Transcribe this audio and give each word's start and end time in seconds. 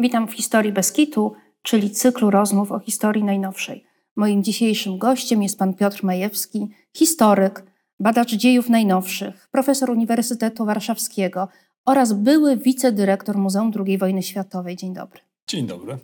Witam 0.00 0.28
w 0.28 0.32
Historii 0.32 0.72
Beskitu, 0.72 1.34
czyli 1.62 1.90
cyklu 1.90 2.30
rozmów 2.30 2.72
o 2.72 2.78
historii 2.78 3.24
najnowszej. 3.24 3.84
Moim 4.16 4.44
dzisiejszym 4.44 4.98
gościem 4.98 5.42
jest 5.42 5.58
pan 5.58 5.74
Piotr 5.74 6.04
Majewski, 6.04 6.68
historyk, 6.96 7.64
badacz 8.00 8.34
dziejów 8.34 8.68
najnowszych, 8.68 9.48
profesor 9.52 9.90
Uniwersytetu 9.90 10.64
Warszawskiego 10.64 11.48
oraz 11.84 12.12
były 12.12 12.56
wicedyrektor 12.56 13.38
Muzeum 13.38 13.72
II 13.86 13.98
wojny 13.98 14.22
światowej. 14.22 14.76
Dzień 14.76 14.94
dobry. 14.94 15.20
Dzień 15.46 15.66
dobry. 15.66 15.98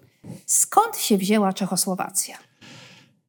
Skąd 0.47 0.97
się 0.97 1.19
wzięła 1.19 1.53
Czechosłowacja? 1.53 2.39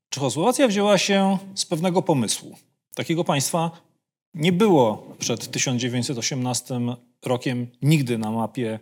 Czechosłowacja 0.09 0.67
wzięła 0.67 0.97
się 0.97 1.37
z 1.55 1.65
pewnego 1.65 2.01
pomysłu. 2.01 2.55
Takiego 2.95 3.23
państwa 3.23 3.71
nie 4.33 4.51
było 4.51 5.15
przed 5.19 5.51
1918 5.51 6.79
rokiem 7.25 7.67
nigdy 7.81 8.17
na 8.17 8.31
mapie 8.31 8.79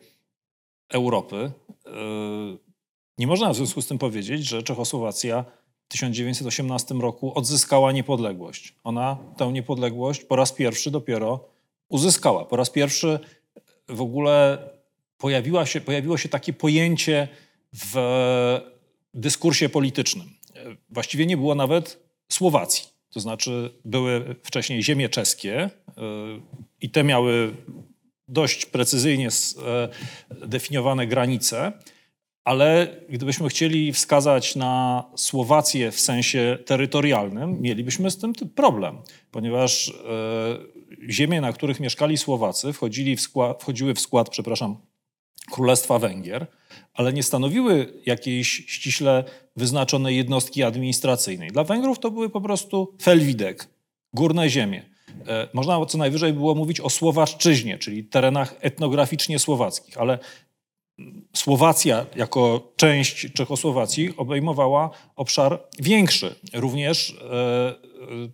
Europy. 0.90 1.52
Yy, 1.86 2.58
nie 3.18 3.28
można 3.28 3.54
w 3.54 3.56
związku 3.56 3.82
z 3.82 3.88
tym 3.88 3.98
powiedzieć, 3.98 4.46
że 4.46 4.64
Czechosłowacja 4.64 5.46
w 5.86 5.88
1918 5.88 6.96
roku 6.96 7.34
odzyskała 7.36 7.92
niepodległość. 7.92 8.76
Ona 8.84 9.18
tę 9.38 9.52
niepodległość 9.52 10.24
po 10.24 10.36
raz 10.36 10.52
pierwszy 10.52 10.92
dopiero 10.92 11.50
uzyskała. 11.90 12.46
Po 12.46 12.56
raz 12.56 12.70
pierwszy 12.70 13.20
w 13.88 14.02
ogóle 14.02 14.58
pojawiła 15.18 15.66
się, 15.66 15.82
pojawiło 15.82 16.18
się 16.18 16.30
takie 16.30 16.54
pojęcie 16.54 17.28
w 17.74 17.96
dyskursie 19.14 19.70
politycznym. 19.70 20.30
Właściwie 20.90 21.26
nie 21.26 21.38
było 21.38 21.56
nawet 21.56 22.06
Słowacji. 22.30 22.86
To 23.10 23.20
znaczy 23.20 23.72
były 23.86 24.36
wcześniej 24.44 24.84
ziemie 24.84 25.10
czeskie 25.10 25.70
yy, 25.98 26.42
i 26.82 26.90
te 26.90 27.04
miały 27.04 27.56
dość 28.28 28.66
precyzyjnie 28.66 29.30
zdefiniowane 30.44 31.08
granice, 31.08 31.72
ale 32.44 32.88
gdybyśmy 33.10 33.50
chcieli 33.50 33.94
wskazać 33.94 34.56
na 34.56 35.04
Słowację 35.16 35.92
w 35.92 36.00
sensie 36.00 36.58
terytorialnym, 36.66 37.62
mielibyśmy 37.62 38.12
z 38.12 38.18
tym 38.18 38.34
problem, 38.34 38.98
ponieważ 39.32 39.90
e, 39.90 41.12
ziemie, 41.12 41.42
na 41.42 41.54
których 41.54 41.80
mieszkali 41.80 42.18
Słowacy, 42.18 42.74
wchodzili 42.74 43.16
w 43.16 43.22
skład, 43.22 43.62
wchodziły 43.62 43.94
w 43.94 44.00
skład, 44.00 44.30
przepraszam, 44.30 44.78
Królestwa 45.52 46.00
Węgier, 46.00 46.48
ale 46.94 47.14
nie 47.14 47.24
stanowiły 47.24 48.02
jakiejś 48.06 48.48
ściśle 48.68 49.24
wyznaczonej 49.56 50.18
jednostki 50.18 50.64
administracyjnej. 50.64 51.50
Dla 51.50 51.64
Węgrów 51.64 52.00
to 52.00 52.12
były 52.12 52.30
po 52.30 52.42
prostu 52.42 52.96
felwidek, 53.02 53.68
górne 54.14 54.50
ziemie. 54.50 54.95
E, 55.28 55.48
można 55.54 55.86
co 55.86 55.98
najwyżej 55.98 56.34
było 56.34 56.56
mówić 56.56 56.80
o 56.80 56.90
Słowaszczyźnie, 56.90 57.78
czyli 57.78 58.04
terenach 58.04 58.56
etnograficznie 58.60 59.40
słowackich, 59.40 59.98
ale 59.98 60.20
Słowacja 61.34 62.06
jako 62.16 62.74
część 62.76 63.34
Czechosłowacji 63.34 64.18
obejmowała 64.18 64.90
obszar 65.16 65.60
większy, 65.80 66.36
również 66.54 67.10
e, 67.10 67.76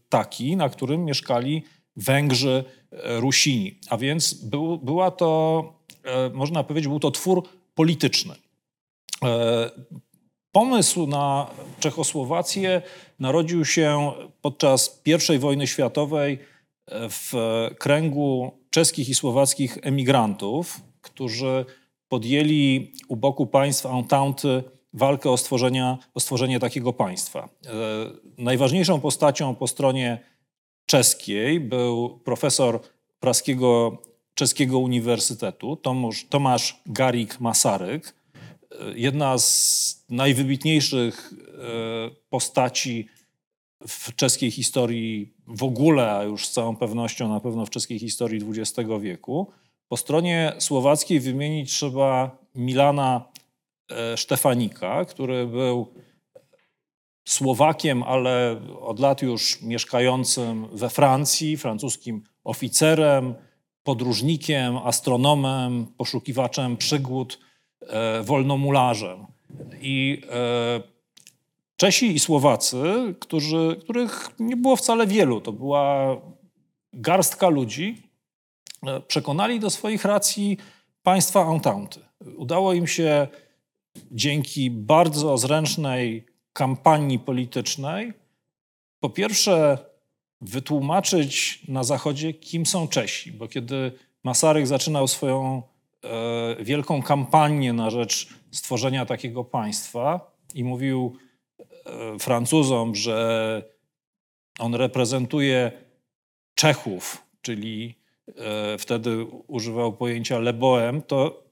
taki, 0.10 0.56
na 0.56 0.70
którym 0.70 1.06
mieszkali 1.06 1.64
Węgrzy, 1.96 2.64
e, 2.92 3.20
Rusini. 3.20 3.80
A 3.90 3.98
więc 3.98 4.34
był, 4.34 4.78
była 4.78 5.12
to, 5.12 5.82
można 6.34 6.64
powiedzieć, 6.64 6.88
był 6.88 7.00
to 7.00 7.12
twór 7.12 7.44
polityczny. 7.76 8.36
Pomysł 10.52 11.08
na 11.08 11.48
Czechosłowację 11.80 12.82
narodził 13.20 13.66
się 13.66 14.12
podczas 14.42 15.02
I 15.36 15.40
wojny 15.40 15.68
światowej 15.68 16.40
w 16.92 17.34
kręgu 17.80 18.52
czeskich 18.70 19.10
i 19.10 19.16
słowackich 19.16 19.78
emigrantów, 19.82 20.82
którzy 21.02 21.66
podjęli 22.10 22.94
u 23.08 23.16
boku 23.16 23.48
państw 23.48 23.86
Entente 23.86 24.64
walkę 24.94 25.30
o, 25.30 25.38
stworzenia, 25.38 25.98
o 26.14 26.20
stworzenie 26.20 26.60
takiego 26.60 26.94
państwa. 26.94 27.50
E, 27.66 27.70
najważniejszą 28.38 29.02
postacią 29.02 29.56
po 29.56 29.68
stronie 29.68 30.20
czeskiej 30.86 31.60
był 31.60 32.20
profesor 32.20 32.80
praskiego 33.20 33.98
czeskiego 34.34 34.80
uniwersytetu 34.80 35.76
Tomasz, 35.76 36.26
Tomasz 36.30 36.82
Garik 36.86 37.40
Masaryk, 37.40 38.16
e, 38.72 38.76
jedna 38.96 39.38
z 39.38 40.06
najwybitniejszych 40.10 41.34
e, 41.34 42.12
postaci 42.30 43.08
w 43.88 44.16
czeskiej 44.16 44.52
historii 44.52 45.34
w 45.48 45.64
ogóle, 45.64 46.12
a 46.12 46.24
już 46.24 46.48
z 46.48 46.52
całą 46.52 46.76
pewnością 46.76 47.30
na 47.30 47.40
pewno 47.40 47.66
w 47.66 47.70
czeskiej 47.70 48.00
historii 48.00 48.42
XX 48.50 48.90
wieku. 49.02 49.52
Po 49.88 49.98
stronie 49.98 50.54
słowackiej 50.60 51.20
wymienić 51.20 51.72
trzeba 51.72 52.38
Milana 52.56 53.26
e, 53.92 54.18
Sztefanika, 54.18 55.06
który 55.06 55.48
był 55.48 55.94
Słowakiem, 57.26 58.04
ale 58.04 58.62
od 58.82 59.00
lat 59.00 59.22
już 59.22 59.62
mieszkającym 59.62 60.68
we 60.74 60.90
Francji, 60.90 61.58
francuskim 61.58 62.24
oficerem, 62.44 63.36
podróżnikiem, 63.84 64.78
astronomem, 64.78 65.88
poszukiwaczem 65.98 66.78
przygód, 66.78 67.40
e, 67.82 68.24
wolnomularzem. 68.24 69.26
I 69.82 70.22
e, 70.30 70.82
Czesi 71.82 72.16
i 72.16 72.20
Słowacy, 72.20 72.84
którzy, 73.20 73.78
których 73.84 74.30
nie 74.40 74.58
było 74.58 74.76
wcale 74.76 75.08
wielu, 75.08 75.42
to 75.42 75.52
była 75.52 76.18
garstka 76.94 77.50
ludzi, 77.50 78.04
e, 78.88 79.00
przekonali 79.00 79.60
do 79.60 79.70
swoich 79.70 80.06
racji 80.06 80.58
państwa 81.04 81.52
Entente. 81.52 82.00
Udało 82.38 82.74
im 82.74 82.88
się 82.88 83.28
dzięki 84.12 84.72
bardzo 84.72 85.38
zręcznej 85.38 86.26
kampanii 86.54 87.20
politycznej 87.20 88.14
po 89.00 89.10
pierwsze 89.10 89.78
wytłumaczyć 90.42 91.64
na 91.68 91.84
Zachodzie, 91.84 92.34
kim 92.34 92.66
są 92.66 92.88
Czesi, 92.88 93.32
bo 93.32 93.48
kiedy 93.48 93.92
Masaryk 94.24 94.68
zaczynał 94.68 95.08
swoją 95.08 95.64
e, 96.04 96.64
wielką 96.64 97.02
kampanię 97.02 97.74
na 97.74 97.90
rzecz 97.90 98.28
stworzenia 98.52 99.06
takiego 99.06 99.44
państwa 99.44 100.32
i 100.56 100.64
mówił, 100.64 101.18
Francuzom, 102.20 102.96
że 102.96 103.62
on 104.60 104.76
reprezentuje 104.76 105.72
Czechów, 106.56 107.26
czyli 107.42 107.96
e, 108.28 108.78
wtedy 108.78 109.26
używał 109.48 109.94
pojęcia 109.94 110.40
leboem, 110.40 111.02
to, 111.02 111.44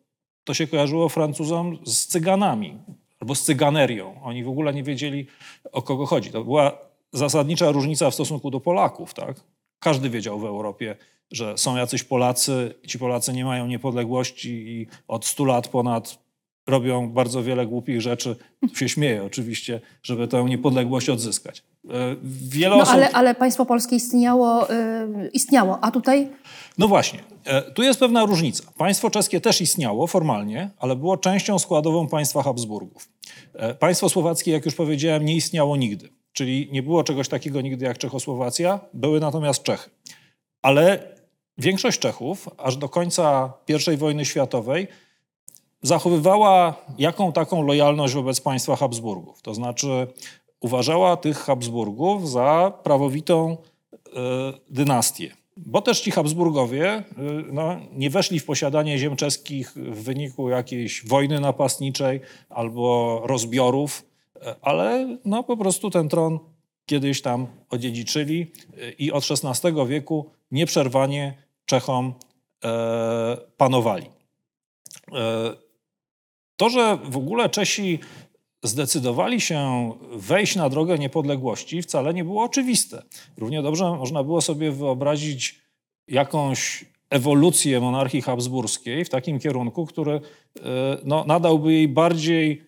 to 0.43 0.53
się 0.53 0.67
kojarzyło 0.67 1.09
Francuzom 1.09 1.77
z 1.85 2.07
cyganami 2.07 2.77
albo 3.19 3.35
z 3.35 3.43
cyganerią. 3.43 4.21
Oni 4.23 4.43
w 4.43 4.49
ogóle 4.49 4.73
nie 4.73 4.83
wiedzieli, 4.83 5.27
o 5.71 5.81
kogo 5.81 6.05
chodzi. 6.05 6.31
To 6.31 6.43
była 6.43 6.77
zasadnicza 7.11 7.71
różnica 7.71 8.09
w 8.09 8.13
stosunku 8.13 8.51
do 8.51 8.59
Polaków. 8.59 9.13
Tak? 9.13 9.35
Każdy 9.79 10.09
wiedział 10.09 10.39
w 10.39 10.45
Europie, 10.45 10.95
że 11.31 11.57
są 11.57 11.77
jacyś 11.77 12.03
Polacy, 12.03 12.73
ci 12.87 12.99
Polacy 12.99 13.33
nie 13.33 13.45
mają 13.45 13.67
niepodległości 13.67 14.49
i 14.49 14.87
od 15.07 15.25
100 15.25 15.45
lat 15.45 15.67
ponad 15.67 16.28
robią 16.69 17.09
bardzo 17.09 17.43
wiele 17.43 17.67
głupich 17.67 18.01
rzeczy, 18.01 18.35
się 18.75 18.89
śmieję 18.89 19.23
oczywiście, 19.23 19.81
żeby 20.03 20.27
tę 20.27 20.43
niepodległość 20.43 21.09
odzyskać. 21.09 21.63
E, 21.89 22.15
wiele 22.23 22.75
no, 22.75 22.81
osób... 22.81 22.93
ale, 22.93 23.11
ale 23.11 23.35
państwo 23.35 23.65
polskie 23.65 23.95
istniało, 23.95 24.67
yy, 25.19 25.27
istniało, 25.27 25.79
a 25.81 25.91
tutaj? 25.91 26.29
No 26.77 26.87
właśnie, 26.87 27.19
e, 27.45 27.61
tu 27.61 27.83
jest 27.83 27.99
pewna 27.99 28.25
różnica. 28.25 28.63
Państwo 28.77 29.09
czeskie 29.09 29.41
też 29.41 29.61
istniało 29.61 30.07
formalnie, 30.07 30.69
ale 30.77 30.95
było 30.95 31.17
częścią 31.17 31.59
składową 31.59 32.07
państwa 32.07 32.43
Habsburgów. 32.43 33.09
E, 33.53 33.73
państwo 33.73 34.09
słowackie, 34.09 34.51
jak 34.51 34.65
już 34.65 34.75
powiedziałem, 34.75 35.25
nie 35.25 35.35
istniało 35.35 35.77
nigdy. 35.77 36.09
Czyli 36.33 36.69
nie 36.71 36.83
było 36.83 37.03
czegoś 37.03 37.29
takiego 37.29 37.61
nigdy 37.61 37.85
jak 37.85 37.97
Czechosłowacja, 37.97 38.79
były 38.93 39.19
natomiast 39.19 39.63
Czechy. 39.63 39.89
Ale 40.61 41.15
większość 41.57 41.99
Czechów, 41.99 42.49
aż 42.57 42.77
do 42.77 42.89
końca 42.89 43.53
I 43.93 43.97
wojny 43.97 44.25
światowej, 44.25 44.87
zachowywała 45.81 46.75
jaką 46.97 47.31
taką 47.31 47.61
lojalność 47.61 48.13
wobec 48.13 48.41
państwa 48.41 48.75
Habsburgów. 48.75 49.41
To 49.41 49.53
znaczy 49.53 50.07
uważała 50.59 51.17
tych 51.17 51.37
Habsburgów 51.37 52.29
za 52.29 52.73
prawowitą 52.83 53.57
y, 53.93 54.11
dynastię. 54.69 55.31
Bo 55.57 55.81
też 55.81 56.01
ci 56.01 56.11
Habsburgowie 56.11 56.97
y, 56.97 57.03
no, 57.51 57.79
nie 57.91 58.09
weszli 58.09 58.39
w 58.39 58.45
posiadanie 58.45 58.97
ziem 58.97 59.15
czeskich 59.15 59.71
w 59.71 60.03
wyniku 60.03 60.49
jakiejś 60.49 61.07
wojny 61.07 61.39
napastniczej 61.39 62.21
albo 62.49 63.21
rozbiorów, 63.25 64.05
ale 64.61 65.17
no, 65.25 65.43
po 65.43 65.57
prostu 65.57 65.89
ten 65.89 66.09
tron 66.09 66.39
kiedyś 66.85 67.21
tam 67.21 67.47
odziedziczyli 67.69 68.51
i 68.97 69.11
od 69.11 69.23
XVI 69.45 69.87
wieku 69.87 70.29
nieprzerwanie 70.51 71.33
Czechom 71.65 72.13
e, 72.63 73.37
panowali. 73.57 74.05
To, 76.59 76.69
że 76.69 76.97
w 77.03 77.17
ogóle 77.17 77.49
Czesi 77.49 77.99
zdecydowali 78.63 79.41
się 79.41 79.91
wejść 80.11 80.55
na 80.55 80.69
drogę 80.69 80.99
niepodległości, 80.99 81.81
wcale 81.81 82.13
nie 82.13 82.23
było 82.23 82.43
oczywiste. 82.43 83.03
Równie 83.37 83.61
dobrze 83.61 83.83
można 83.83 84.23
było 84.23 84.41
sobie 84.41 84.71
wyobrazić 84.71 85.59
jakąś 86.07 86.85
ewolucję 87.09 87.79
monarchii 87.79 88.21
habsburskiej 88.21 89.05
w 89.05 89.09
takim 89.09 89.39
kierunku, 89.39 89.85
który 89.85 90.11
e, 90.11 90.21
no, 91.03 91.23
nadałby 91.27 91.73
jej 91.73 91.87
bardziej 91.87 92.63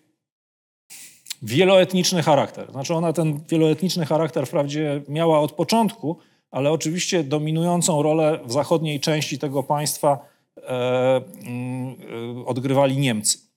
wieloetniczny 1.42 2.22
charakter. 2.22 2.70
Znaczy 2.70 2.94
ona 2.94 3.12
ten 3.12 3.40
wieloetniczny 3.48 4.06
charakter 4.06 4.46
wprawdzie 4.46 5.02
miała 5.08 5.40
od 5.40 5.52
początku, 5.52 6.18
ale 6.50 6.72
oczywiście 6.72 7.24
dominującą 7.24 8.02
rolę 8.02 8.40
w 8.44 8.52
zachodniej 8.52 9.00
części 9.00 9.38
tego 9.38 9.62
państwa 9.62 10.18
e, 10.56 11.16
mm, 11.46 11.96
e, 12.40 12.46
odgrywali 12.46 12.96
Niemcy. 12.98 13.51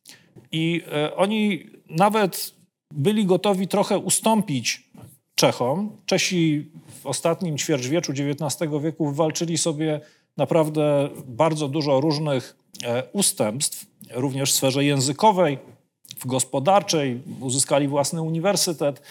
I 0.52 0.82
e, 0.92 1.16
oni 1.16 1.70
nawet 1.90 2.54
byli 2.92 3.26
gotowi 3.26 3.68
trochę 3.68 3.98
ustąpić 3.98 4.86
Czechom. 5.36 5.98
Czesi 6.06 6.72
w 7.02 7.06
ostatnim 7.06 7.58
ćwierćwieczu 7.58 8.12
XIX 8.12 8.72
wieku 8.82 9.12
walczyli 9.12 9.58
sobie 9.58 10.02
naprawdę 10.38 11.10
bardzo 11.26 11.68
dużo 11.68 12.02
różnych 12.02 12.58
e, 12.84 13.04
ustępstw, 13.14 13.86
również 14.14 14.52
w 14.52 14.56
sferze 14.56 14.84
językowej, 14.84 15.58
w 16.18 16.26
gospodarczej, 16.28 17.22
uzyskali 17.40 17.88
własny 17.88 18.22
uniwersytet 18.22 19.02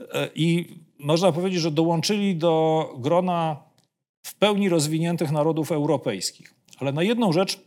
e, 0.00 0.28
i 0.34 0.76
można 0.98 1.32
powiedzieć, 1.32 1.60
że 1.60 1.70
dołączyli 1.70 2.36
do 2.36 2.86
grona 2.98 3.56
w 4.26 4.34
pełni 4.34 4.68
rozwiniętych 4.68 5.30
narodów 5.30 5.72
europejskich. 5.72 6.54
Ale 6.78 6.92
na 6.92 7.02
jedną 7.02 7.32
rzecz 7.32 7.60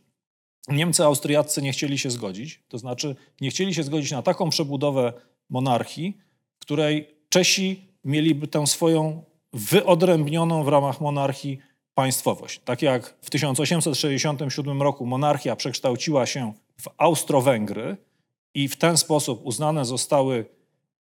Niemcy 0.68 1.04
austriaccy 1.04 1.62
nie 1.62 1.71
chcieli 1.71 1.98
się 1.98 2.10
zgodzić, 2.10 2.63
to 2.68 2.77
znaczy 2.77 3.15
nie 3.42 3.50
chcieli 3.50 3.74
się 3.74 3.83
zgodzić 3.83 4.12
na 4.12 4.21
taką 4.21 4.50
przebudowę 4.50 5.13
monarchii, 5.50 6.18
w 6.60 6.60
której 6.60 7.07
Czesi 7.30 7.88
mieliby 8.04 8.48
tę 8.48 8.68
swoją 8.68 9.24
wyodrębnioną 9.54 10.63
w 10.63 10.68
ramach 10.68 11.01
monarchii 11.01 11.60
państwowość. 11.94 12.62
Tak 12.65 12.81
jak 12.81 13.15
w 13.21 13.30
1867 13.30 14.81
roku 14.81 15.06
monarchia 15.06 15.56
przekształciła 15.56 16.25
się 16.25 16.54
w 16.81 16.88
Austro-Węgry 16.98 17.98
i 18.54 18.68
w 18.68 18.75
ten 18.75 18.98
sposób 18.98 19.45
uznane 19.45 19.86
zostały 19.86 20.45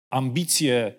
ambicje 0.10 0.94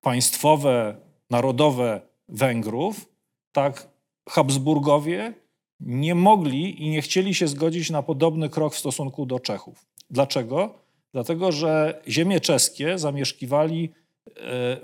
państwowe, 0.00 0.96
narodowe 1.30 2.00
Węgrów, 2.28 3.08
tak 3.52 3.88
Habsburgowie 4.28 5.34
nie 5.80 6.14
mogli 6.14 6.82
i 6.82 6.90
nie 6.90 7.02
chcieli 7.02 7.34
się 7.34 7.48
zgodzić 7.48 7.90
na 7.90 8.02
podobny 8.02 8.48
krok 8.48 8.74
w 8.74 8.78
stosunku 8.78 9.26
do 9.26 9.40
Czechów. 9.40 9.86
Dlaczego? 10.10 10.74
Dlatego, 11.12 11.52
że 11.52 12.02
ziemie 12.08 12.40
czeskie 12.40 12.98
zamieszkiwali 12.98 13.90
e, 14.26 14.30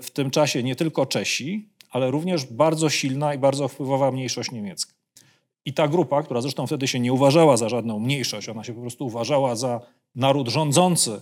w 0.01 0.11
tym 0.11 0.31
czasie 0.31 0.63
nie 0.63 0.75
tylko 0.75 1.05
Czesi, 1.05 1.69
ale 1.89 2.11
również 2.11 2.45
bardzo 2.45 2.89
silna 2.89 3.33
i 3.33 3.37
bardzo 3.37 3.67
wpływowa 3.67 4.11
mniejszość 4.11 4.51
niemiecka. 4.51 4.93
I 5.65 5.73
ta 5.73 5.87
grupa, 5.87 6.23
która 6.23 6.41
zresztą 6.41 6.67
wtedy 6.67 6.87
się 6.87 6.99
nie 6.99 7.13
uważała 7.13 7.57
za 7.57 7.69
żadną 7.69 7.99
mniejszość, 7.99 8.49
ona 8.49 8.63
się 8.63 8.73
po 8.73 8.81
prostu 8.81 9.05
uważała 9.05 9.55
za 9.55 9.81
naród 10.15 10.47
rządzący 10.47 11.21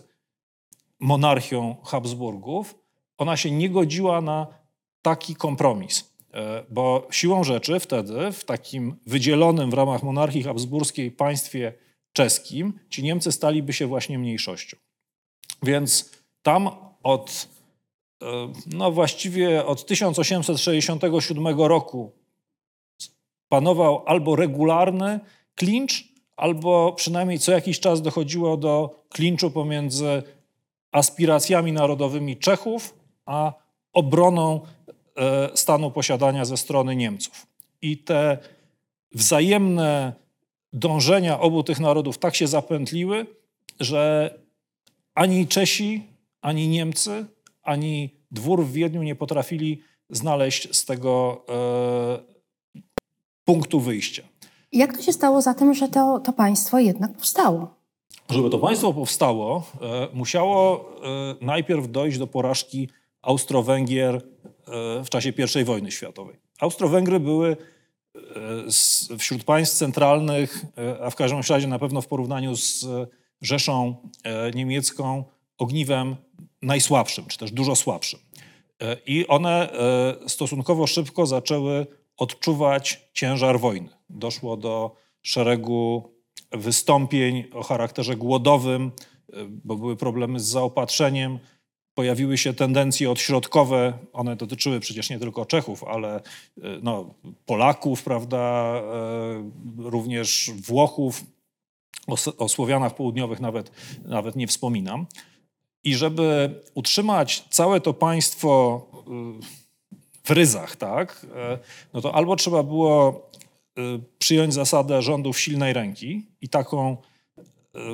monarchią 1.00 1.76
Habsburgów, 1.84 2.76
ona 3.18 3.38
się 3.38 3.52
nie 3.52 3.70
godziła 3.70 4.22
na 4.22 4.48
taki 5.02 5.36
kompromis. 5.36 6.15
E, 6.36 6.64
bo 6.70 7.08
siłą 7.12 7.44
rzeczy 7.44 7.80
wtedy, 7.80 8.32
w 8.32 8.44
takim 8.44 8.96
wydzielonym 9.06 9.70
w 9.70 9.74
ramach 9.74 10.04
monarchii 10.04 10.44
habsburskiej 10.44 11.12
państwie 11.12 11.74
czeskim, 12.14 12.80
ci 12.90 13.04
Niemcy 13.04 13.32
staliby 13.32 13.74
się 13.74 13.88
właśnie 13.88 14.20
mniejszością. 14.20 14.78
Więc 15.64 16.12
tam 16.42 16.70
od, 17.04 17.48
e, 18.24 18.26
no 18.68 18.92
właściwie 18.92 19.66
od 19.66 19.86
1867 19.86 21.48
roku 21.68 22.12
panował 23.50 24.04
albo 24.06 24.36
regularny 24.36 25.20
klincz, 25.56 26.16
albo 26.36 26.94
przynajmniej 26.94 27.40
co 27.40 27.52
jakiś 27.52 27.80
czas 27.80 28.02
dochodziło 28.02 28.58
do 28.58 29.04
klinczu 29.10 29.52
pomiędzy 29.52 30.24
aspiracjami 30.92 31.72
narodowymi 31.72 32.38
Czechów 32.38 32.96
a 33.26 33.54
obroną 33.94 34.62
stanu 35.56 35.92
posiadania 35.92 36.46
ze 36.46 36.58
strony 36.58 36.96
Niemców. 36.96 37.48
I 37.82 37.98
te 37.98 38.38
wzajemne 39.12 40.14
dążenia 40.74 41.40
obu 41.40 41.64
tych 41.64 41.80
narodów 41.80 42.18
tak 42.18 42.36
się 42.36 42.48
zapętliły, 42.48 43.26
że 43.80 44.34
ani 45.16 45.48
Czesi, 45.48 46.04
ani 46.42 46.68
Niemcy, 46.68 47.26
ani 47.64 48.10
dwór 48.32 48.66
w 48.66 48.72
Wiedniu 48.72 49.04
nie 49.04 49.16
potrafili 49.16 49.82
znaleźć 50.10 50.76
z 50.76 50.86
tego 50.86 51.46
e, 51.50 52.20
punktu 53.46 53.80
wyjścia. 53.80 54.24
Jak 54.72 54.98
to 54.98 55.04
się 55.04 55.14
stało 55.14 55.42
zatem, 55.42 55.74
że 55.74 55.88
to, 55.90 56.20
to 56.20 56.34
państwo 56.34 56.80
jednak 56.80 57.14
powstało? 57.14 57.76
Żeby 58.30 58.50
to 58.50 58.60
państwo 58.60 58.94
powstało, 58.94 59.64
e, 59.82 60.08
musiało 60.14 60.90
e, 61.42 61.46
najpierw 61.46 61.92
dojść 61.92 62.18
do 62.18 62.28
porażki 62.28 62.90
Austro-Węgier 63.22 64.16
e, 64.16 64.22
w 65.06 65.10
czasie 65.10 65.34
I 65.62 65.64
wojny 65.64 65.92
światowej. 65.92 66.36
Austro-Węgry 66.60 67.20
były 67.20 67.58
e, 69.12 69.18
wśród 69.18 69.44
państw 69.44 69.78
centralnych, 69.78 70.66
e, 70.78 71.04
a 71.04 71.10
w 71.10 71.16
każdym 71.16 71.42
razie 71.50 71.68
na 71.68 71.80
pewno 71.80 72.02
w 72.02 72.08
porównaniu 72.08 72.56
z 72.56 72.86
Rzeszą 73.42 73.96
Niemiecką, 74.54 75.24
ogniwem 75.58 76.16
najsłabszym, 76.62 77.26
czy 77.26 77.38
też 77.38 77.52
dużo 77.52 77.76
słabszym. 77.76 78.20
I 79.06 79.28
one 79.28 79.70
stosunkowo 80.28 80.88
szybko 80.88 81.26
zaczęły 81.26 81.88
odczuwać 82.18 83.10
ciężar 83.14 83.60
wojny. 83.60 83.90
Doszło 84.10 84.58
do 84.58 84.96
szeregu 85.22 86.12
wystąpień 86.52 87.44
o 87.54 87.64
charakterze 87.64 88.16
głodowym, 88.16 88.92
bo 89.48 89.76
były 89.76 89.96
problemy 89.96 90.40
z 90.40 90.46
zaopatrzeniem, 90.46 91.40
pojawiły 91.96 92.38
się 92.38 92.54
tendencje 92.54 93.12
odśrodkowe, 93.12 93.94
one 94.14 94.36
dotyczyły 94.36 94.80
przecież 94.80 95.10
nie 95.10 95.20
tylko 95.20 95.46
Czechów, 95.46 95.84
ale 95.84 96.16
e, 96.16 96.22
no, 96.84 97.14
Polaków, 97.46 98.04
prawda, 98.04 98.38
e, 98.38 99.52
również 99.78 100.52
Włochów, 100.68 101.24
o, 102.38 102.50
Słowianach 102.50 102.96
południowych 102.96 103.40
nawet, 103.40 103.72
nawet 104.06 104.36
nie 104.36 104.48
wspominam. 104.48 105.06
I 105.84 105.96
żeby 105.96 106.62
utrzymać 106.74 107.44
całe 107.50 107.82
to 107.82 107.94
państwo 107.94 108.82
e, 108.94 109.46
w 110.24 110.30
ryzach, 110.30 110.76
tak, 110.76 111.26
no 111.94 112.02
to 112.02 112.16
albo 112.16 112.36
trzeba 112.36 112.64
było 112.64 113.30
przyjąć 114.20 114.54
zasadę 114.54 115.02
rządów 115.02 115.40
silnej 115.40 115.74
ręki 115.74 116.26
i 116.42 116.50
taką 116.50 116.98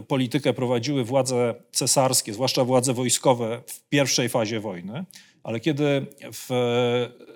politykę 0.08 0.54
prowadziły 0.54 1.04
władze 1.04 1.56
cesarskie, 1.72 2.34
zwłaszcza 2.34 2.64
władze 2.64 2.94
wojskowe 2.94 3.62
w 3.68 3.90
pierwszej 3.90 4.30
fazie 4.30 4.60
wojny, 4.60 5.06
ale 5.44 5.60
kiedy 5.60 6.06
w 6.34 6.50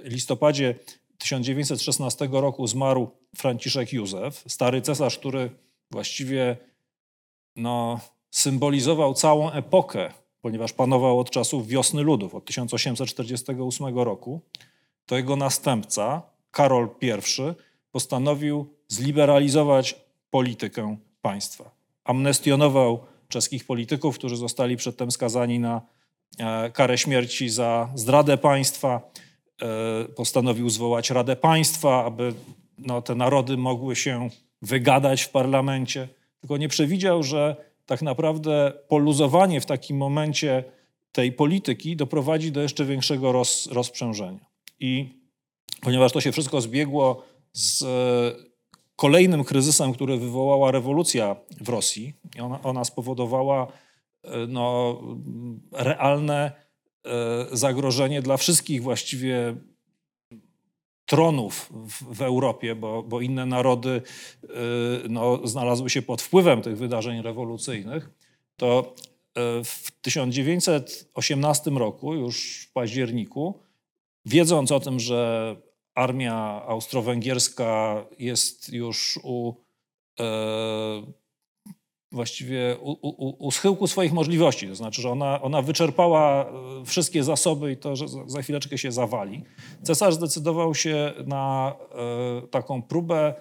listopadzie 0.03 0.75
1916 1.17 2.29
roku 2.31 2.67
zmarł 2.67 3.11
Franciszek 3.35 3.93
Józef, 3.93 4.43
stary 4.47 4.81
cesarz, 4.81 5.17
który 5.17 5.49
właściwie 5.91 6.57
no, 7.55 7.99
symbolizował 8.31 9.13
całą 9.13 9.51
epokę, 9.51 10.13
ponieważ 10.41 10.73
panował 10.73 11.19
od 11.19 11.31
czasów 11.31 11.67
wiosny 11.67 12.01
ludów, 12.01 12.35
od 12.35 12.45
1848 12.45 13.97
roku, 13.97 14.41
to 15.05 15.15
jego 15.17 15.35
następca, 15.35 16.21
Karol 16.51 16.89
I, 17.01 17.11
postanowił 17.91 18.73
zliberalizować 18.87 19.95
politykę 20.29 20.97
państwa 21.21 21.74
amnestionował 22.05 22.99
czeskich 23.27 23.65
polityków, 23.65 24.17
którzy 24.17 24.37
zostali 24.37 24.77
przedtem 24.77 25.11
skazani 25.11 25.59
na 25.59 25.81
e, 26.39 26.71
karę 26.71 26.97
śmierci 26.97 27.49
za 27.49 27.89
zdradę 27.95 28.37
państwa. 28.37 29.11
E, 29.61 30.05
postanowił 30.05 30.69
zwołać 30.69 31.09
Radę 31.09 31.35
Państwa, 31.35 32.05
aby 32.05 32.33
no, 32.77 33.01
te 33.01 33.15
narody 33.15 33.57
mogły 33.57 33.95
się 33.95 34.29
wygadać 34.61 35.21
w 35.21 35.29
parlamencie. 35.29 36.07
Tylko 36.39 36.57
nie 36.57 36.69
przewidział, 36.69 37.23
że 37.23 37.55
tak 37.85 38.01
naprawdę 38.01 38.73
poluzowanie 38.87 39.61
w 39.61 39.65
takim 39.65 39.97
momencie 39.97 40.63
tej 41.11 41.31
polityki 41.31 41.95
doprowadzi 41.95 42.51
do 42.51 42.61
jeszcze 42.61 42.85
większego 42.85 43.31
roz, 43.31 43.67
rozprzężenia. 43.71 44.45
I 44.79 45.19
ponieważ 45.81 46.11
to 46.11 46.21
się 46.21 46.31
wszystko 46.31 46.61
zbiegło 46.61 47.23
z 47.53 47.83
Kolejnym 48.95 49.43
kryzysem, 49.43 49.93
który 49.93 50.17
wywołała 50.17 50.71
rewolucja 50.71 51.35
w 51.61 51.69
Rosji, 51.69 52.13
ona, 52.41 52.61
ona 52.63 52.83
spowodowała 52.83 53.67
e, 54.23 54.47
no, 54.47 55.01
realne 55.71 56.51
e, 57.05 57.11
zagrożenie 57.51 58.21
dla 58.21 58.37
wszystkich 58.37 58.83
właściwie 58.83 59.55
tronów 61.05 61.69
w, 61.73 62.15
w 62.15 62.21
Europie, 62.21 62.75
bo, 62.75 63.03
bo, 63.03 63.21
inne 63.21 63.45
narody 63.45 64.01
e, 64.43 64.47
no, 65.09 65.47
znalazły 65.47 65.89
się 65.89 66.01
pod 66.01 66.21
wpływem 66.21 66.61
tych 66.61 66.77
wydarzeń 66.77 67.21
rewolucyjnych, 67.21 68.09
to 68.57 68.95
w 69.63 69.91
1918 70.01 71.71
roku, 71.71 72.13
już 72.13 72.65
w 72.69 72.73
październiku, 72.73 73.59
wiedząc 74.25 74.71
o 74.71 74.79
tym, 74.79 74.99
że 74.99 75.55
armia 75.95 76.63
austro-węgierska 76.67 78.05
jest 78.19 78.73
już 78.73 79.19
u 79.23 79.53
e, 80.19 81.03
właściwie 82.11 82.77
u, 82.81 82.91
u, 82.91 83.47
u, 83.47 83.51
schyłku 83.51 83.87
swoich 83.87 84.13
możliwości. 84.13 84.67
To 84.67 84.75
znaczy, 84.75 85.01
że 85.01 85.09
ona, 85.09 85.41
ona 85.41 85.61
wyczerpała 85.61 86.45
e, 86.45 86.85
wszystkie 86.85 87.23
zasoby 87.23 87.71
i 87.71 87.77
to, 87.77 87.95
że 87.95 88.05
za, 88.25 88.41
chwileczkę 88.41 88.77
się 88.77 88.91
zawali. 88.91 89.43
Cesarz 89.83 90.13
zdecydował 90.13 90.75
się 90.75 91.13
na 91.25 91.75
e, 92.43 92.47
taką 92.47 92.81
próbę 92.81 93.33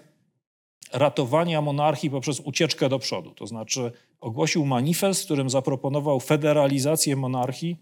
ratowania 0.93 1.61
monarchii 1.61 2.11
poprzez 2.11 2.41
ucieczkę 2.41 2.89
do 2.89 2.99
przodu. 2.99 3.31
To 3.31 3.47
znaczy 3.47 3.93
ogłosił 4.21 4.67
manifest, 4.67 5.23
w 5.23 5.25
którym 5.25 5.51
zaproponował 5.51 6.21
federalizację 6.21 7.17
monarchii, 7.17 7.77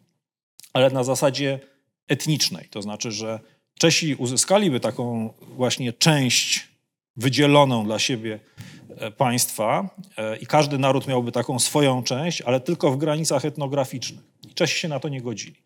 ale 0.73 0.91
na 0.91 1.05
zasadzie 1.05 1.61
etnicznej. 2.09 2.69
To 2.69 2.83
znaczy, 2.83 3.13
że 3.13 3.41
Czesi 3.79 4.15
uzyskaliby 4.15 4.81
taką 4.81 5.33
właśnie 5.57 5.93
część 5.93 6.73
wydzieloną 7.17 7.85
dla 7.85 7.99
siebie 7.99 8.41
e, 8.89 9.11
państwa 9.11 9.97
e, 10.17 10.37
i 10.37 10.47
każdy 10.47 10.79
naród 10.79 11.07
miałby 11.07 11.33
taką 11.33 11.59
swoją 11.59 12.03
część, 12.03 12.43
ale 12.43 12.61
tylko 12.61 12.91
w 12.91 12.97
granicach 12.97 13.45
etnograficznych. 13.45 14.21
Czesi 14.55 14.79
się 14.79 14.89
na 14.89 15.01
to 15.01 15.09
nie 15.09 15.23
godzili. 15.23 15.57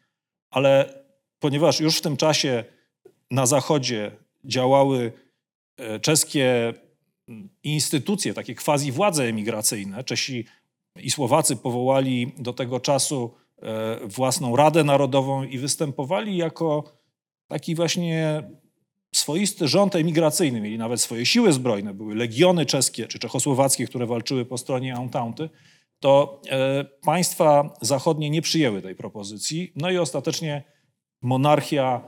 Ale 0.51 1.03
ponieważ 1.39 1.81
już 1.81 1.99
w 1.99 2.01
tym 2.01 2.17
czasie 2.17 2.65
na 3.31 3.47
zachodzie 3.47 4.11
działały 4.45 5.13
e, 5.77 6.01
czeskie 6.01 6.75
instytucje, 7.63 8.35
takie 8.35 8.55
quasi 8.55 8.93
władze 8.93 9.25
emigracyjne, 9.25 10.05
Czesi 10.05 10.45
i 10.97 11.11
Słowacy 11.11 11.57
powołali 11.57 12.33
do 12.39 12.53
tego 12.53 12.81
czasu 12.81 13.35
własną 14.05 14.57
Radę 14.57 14.85
Narodową 14.85 15.45
i 15.45 15.59
występowali 15.59 16.37
jako 16.37 16.85
taki 17.49 17.75
właśnie 17.75 18.43
swoisty 19.15 19.69
rząd 19.69 19.95
emigracyjny. 19.95 20.61
Mieli 20.61 20.79
nawet 20.79 21.01
swoje 21.01 21.27
siły 21.27 21.53
zbrojne, 21.53 21.95
były 21.95 22.15
legiony 22.15 22.67
czeskie 22.67 23.07
czy 23.07 23.19
czechosłowackie, 23.19 23.87
które 23.87 24.07
walczyły 24.07 24.45
po 24.45 24.59
stronie 24.59 24.95
Entente. 24.95 25.49
To 26.01 26.43
e, 26.51 26.85
państwa 26.85 27.75
zachodnie 27.81 28.31
nie 28.31 28.43
przyjęły 28.43 28.83
tej 28.83 28.95
propozycji. 28.95 29.73
No 29.77 29.91
i 29.91 29.99
ostatecznie 29.99 30.63
monarchia 31.23 32.01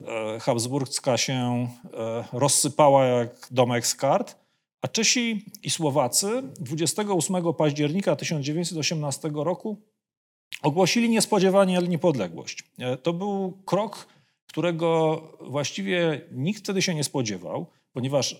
e, 0.00 0.40
habsburgska 0.40 1.16
się 1.16 1.68
e, 1.94 2.24
rozsypała 2.32 3.04
jak 3.04 3.48
domek 3.50 3.86
z 3.86 3.94
kart, 3.94 4.36
a 4.82 4.88
Czesi 4.88 5.44
i 5.62 5.70
Słowacy 5.70 6.42
28 6.60 7.54
października 7.54 8.16
1918 8.16 9.30
roku 9.34 9.82
ogłosili 10.62 11.08
niespodziewanie 11.08 11.78
niepodległość. 11.78 12.64
To 13.02 13.12
był 13.12 13.62
krok 13.64 14.06
którego 14.56 15.22
właściwie 15.40 16.20
nikt 16.32 16.62
wtedy 16.62 16.82
się 16.82 16.94
nie 16.94 17.04
spodziewał, 17.04 17.66
ponieważ 17.92 18.32
e, 18.32 18.38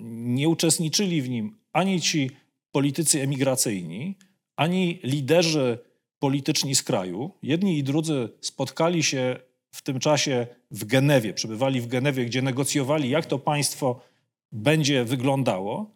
nie 0.00 0.48
uczestniczyli 0.48 1.22
w 1.22 1.28
nim 1.28 1.56
ani 1.72 2.00
ci 2.00 2.30
politycy 2.72 3.22
emigracyjni, 3.22 4.18
ani 4.56 5.00
liderzy 5.02 5.78
polityczni 6.18 6.74
z 6.74 6.82
kraju. 6.82 7.30
Jedni 7.42 7.78
i 7.78 7.82
drudzy 7.82 8.28
spotkali 8.40 9.02
się 9.02 9.36
w 9.70 9.82
tym 9.82 10.00
czasie 10.00 10.46
w 10.70 10.84
Genewie, 10.84 11.34
przebywali 11.34 11.80
w 11.80 11.86
Genewie, 11.86 12.24
gdzie 12.24 12.42
negocjowali, 12.42 13.10
jak 13.10 13.26
to 13.26 13.38
państwo 13.38 14.00
będzie 14.52 15.04
wyglądało, 15.04 15.90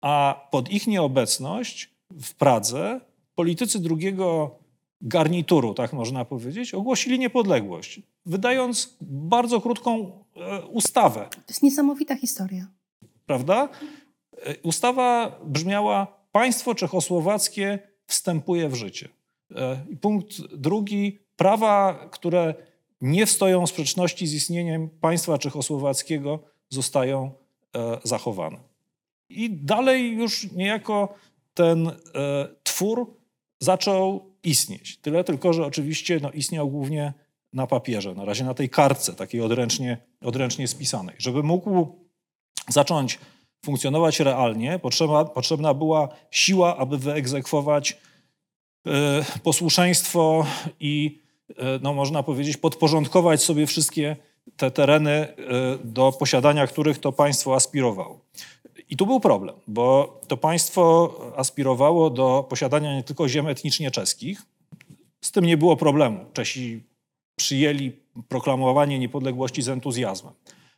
a 0.00 0.46
pod 0.50 0.70
ich 0.70 0.86
nieobecność 0.86 1.90
w 2.10 2.34
Pradze 2.34 3.00
politycy 3.34 3.80
drugiego 3.80 4.58
garnituru, 5.00 5.74
tak 5.74 5.92
można 5.92 6.24
powiedzieć, 6.24 6.74
ogłosili 6.74 7.18
niepodległość, 7.18 8.02
wydając 8.26 8.96
bardzo 9.00 9.60
krótką 9.60 10.24
e, 10.36 10.66
ustawę. 10.66 11.28
To 11.30 11.44
jest 11.48 11.62
niesamowita 11.62 12.16
historia. 12.16 12.66
Prawda? 13.26 13.68
E, 14.32 14.56
ustawa 14.62 15.38
brzmiała: 15.44 16.06
Państwo 16.32 16.74
czechosłowackie 16.74 17.78
wstępuje 18.06 18.68
w 18.68 18.74
życie. 18.74 19.08
E, 19.56 19.84
I 19.90 19.96
punkt 19.96 20.40
drugi: 20.56 21.18
prawa, 21.36 22.08
które 22.12 22.54
nie 23.00 23.26
stoją 23.26 23.66
w 23.66 23.70
sprzeczności 23.70 24.26
z 24.26 24.34
istnieniem 24.34 24.88
państwa 25.00 25.38
czechosłowackiego, 25.38 26.38
zostają 26.68 27.30
zachowane. 28.04 28.58
I 29.28 29.50
dalej 29.50 30.12
już 30.12 30.52
niejako 30.52 31.14
ten 31.54 31.90
twór 32.62 33.16
zaczął 33.60 34.34
istnieć. 34.42 34.96
Tyle 34.96 35.24
tylko, 35.24 35.52
że 35.52 35.66
oczywiście 35.66 36.20
no, 36.22 36.30
istniał 36.30 36.70
głównie 36.70 37.12
na 37.54 37.66
papierze, 37.66 38.14
na 38.14 38.24
razie 38.24 38.44
na 38.44 38.54
tej 38.54 38.70
kartce, 38.70 39.14
takiej 39.14 39.40
odręcznie, 39.40 39.98
odręcznie 40.20 40.68
spisanej. 40.68 41.14
Żeby 41.18 41.42
mógł 41.42 41.98
zacząć 42.68 43.18
funkcjonować 43.64 44.20
realnie, 44.20 44.78
potrzeba, 44.78 45.24
potrzebna 45.24 45.74
była 45.74 46.08
siła, 46.30 46.76
aby 46.76 46.98
wyegzekwować 46.98 47.96
y, 48.86 48.90
posłuszeństwo 49.42 50.46
i, 50.80 51.20
y, 51.50 51.54
no, 51.82 51.94
można 51.94 52.22
powiedzieć, 52.22 52.56
podporządkować 52.56 53.42
sobie 53.42 53.66
wszystkie 53.66 54.16
te 54.56 54.70
tereny, 54.70 55.28
y, 55.28 55.34
do 55.84 56.12
posiadania 56.12 56.66
których 56.66 56.98
to 56.98 57.12
państwo 57.12 57.54
aspirowało. 57.54 58.20
I 58.90 58.96
tu 58.96 59.06
był 59.06 59.20
problem, 59.20 59.54
bo 59.66 60.20
to 60.28 60.36
państwo 60.36 61.14
aspirowało 61.36 62.10
do 62.10 62.46
posiadania 62.48 62.96
nie 62.96 63.02
tylko 63.02 63.28
ziem 63.28 63.48
etnicznie 63.48 63.90
czeskich. 63.90 64.42
Z 65.20 65.32
tym 65.32 65.44
nie 65.44 65.56
było 65.56 65.76
problemu. 65.76 66.24
Czesi 66.32 66.82
przyjęli 67.36 67.92
proklamowanie 68.28 68.98
niepodległości 68.98 69.62
z 69.62 69.68
entuzjazmem, 69.68 70.32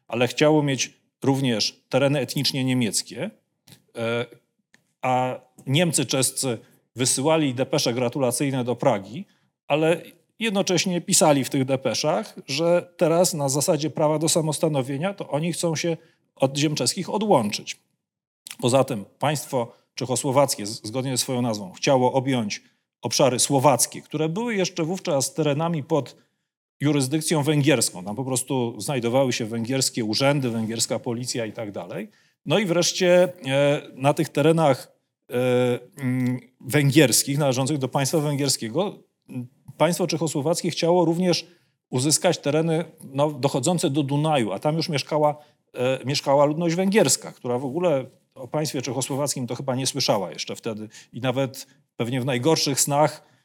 ale 0.09 0.29
chciało 0.29 0.63
mieć 0.63 0.93
również 1.23 1.85
tereny 1.89 2.21
etnicznie 2.21 2.65
niemieckie, 2.65 3.31
e, 3.97 4.27
a 5.03 5.41
Niemcy 5.67 6.07
czescy 6.07 6.59
wysyłali 6.97 7.55
depesze 7.55 7.95
gratulacyjne 7.95 8.65
do 8.65 8.77
Pragi, 8.77 9.25
ale 9.69 10.03
jednocześnie 10.39 11.01
pisali 11.01 11.45
w 11.45 11.51
tych 11.51 11.65
depeszach, 11.65 12.35
że 12.47 12.95
teraz 12.97 13.35
na 13.35 13.49
zasadzie 13.49 13.91
prawa 13.91 14.19
do 14.19 14.29
samostanowienia 14.29 15.15
to 15.15 15.29
oni 15.29 15.53
chcą 15.53 15.77
się 15.77 15.97
od 16.37 16.59
ziem 16.59 16.75
czeskich 16.75 17.11
odłączyć. 17.11 17.81
Poza 18.61 18.85
tym 18.85 19.05
państwo 19.19 19.73
czechosłowackie, 19.95 20.67
zgodnie 20.67 21.11
ze 21.11 21.19
swoją 21.19 21.43
nazwą, 21.43 21.73
chciało 21.73 22.13
objąć 22.13 22.63
obszary 23.03 23.39
słowackie, 23.39 24.03
które 24.03 24.29
były 24.29 24.55
jeszcze 24.55 24.85
wówczas 24.85 25.35
terenami 25.35 25.83
pod 25.83 26.17
jurysdykcją 26.81 27.43
węgierską. 27.43 28.05
Tam 28.05 28.17
po 28.17 28.25
prostu 28.25 28.81
znajdowały 28.81 29.33
się 29.33 29.47
węgierskie 29.47 30.05
urzędy, 30.05 30.51
węgierska 30.51 30.99
policja 30.99 31.47
i 31.47 31.53
tak 31.53 31.73
dalej. 31.73 32.09
No 32.47 32.59
i 32.59 32.67
wreszcie 32.67 33.33
e, 33.47 33.83
na 33.95 34.15
tych 34.15 34.29
terenach 34.29 34.93
e, 35.31 35.35
mm, 36.01 36.41
węgierskich, 36.61 37.39
należących 37.39 37.79
do 37.79 37.89
państwa 37.89 38.19
węgierskiego, 38.19 38.99
państwo 39.77 40.07
czechosłowackie 40.07 40.71
chciało 40.71 41.05
również 41.05 41.47
uzyskać 41.91 42.39
tereny 42.39 42.85
no, 43.05 43.31
dochodzące 43.31 43.91
do 43.91 44.03
Dunaju, 44.03 44.53
a 44.53 44.59
tam 44.59 44.77
już 44.77 44.89
mieszkała, 44.89 45.37
e, 45.75 46.05
mieszkała 46.05 46.45
ludność 46.45 46.75
węgierska, 46.75 47.33
która 47.33 47.59
w 47.59 47.65
ogóle 47.65 48.07
o 48.35 48.49
państwie 48.49 48.83
czechosłowackim 48.83 49.47
to 49.47 49.55
chyba 49.55 49.75
nie 49.75 49.87
słyszała 49.87 50.31
jeszcze 50.31 50.57
wtedy 50.57 50.89
i 51.13 51.21
nawet 51.21 51.67
pewnie 51.97 52.21
w 52.21 52.25
najgorszych 52.25 52.81
snach 52.81 53.36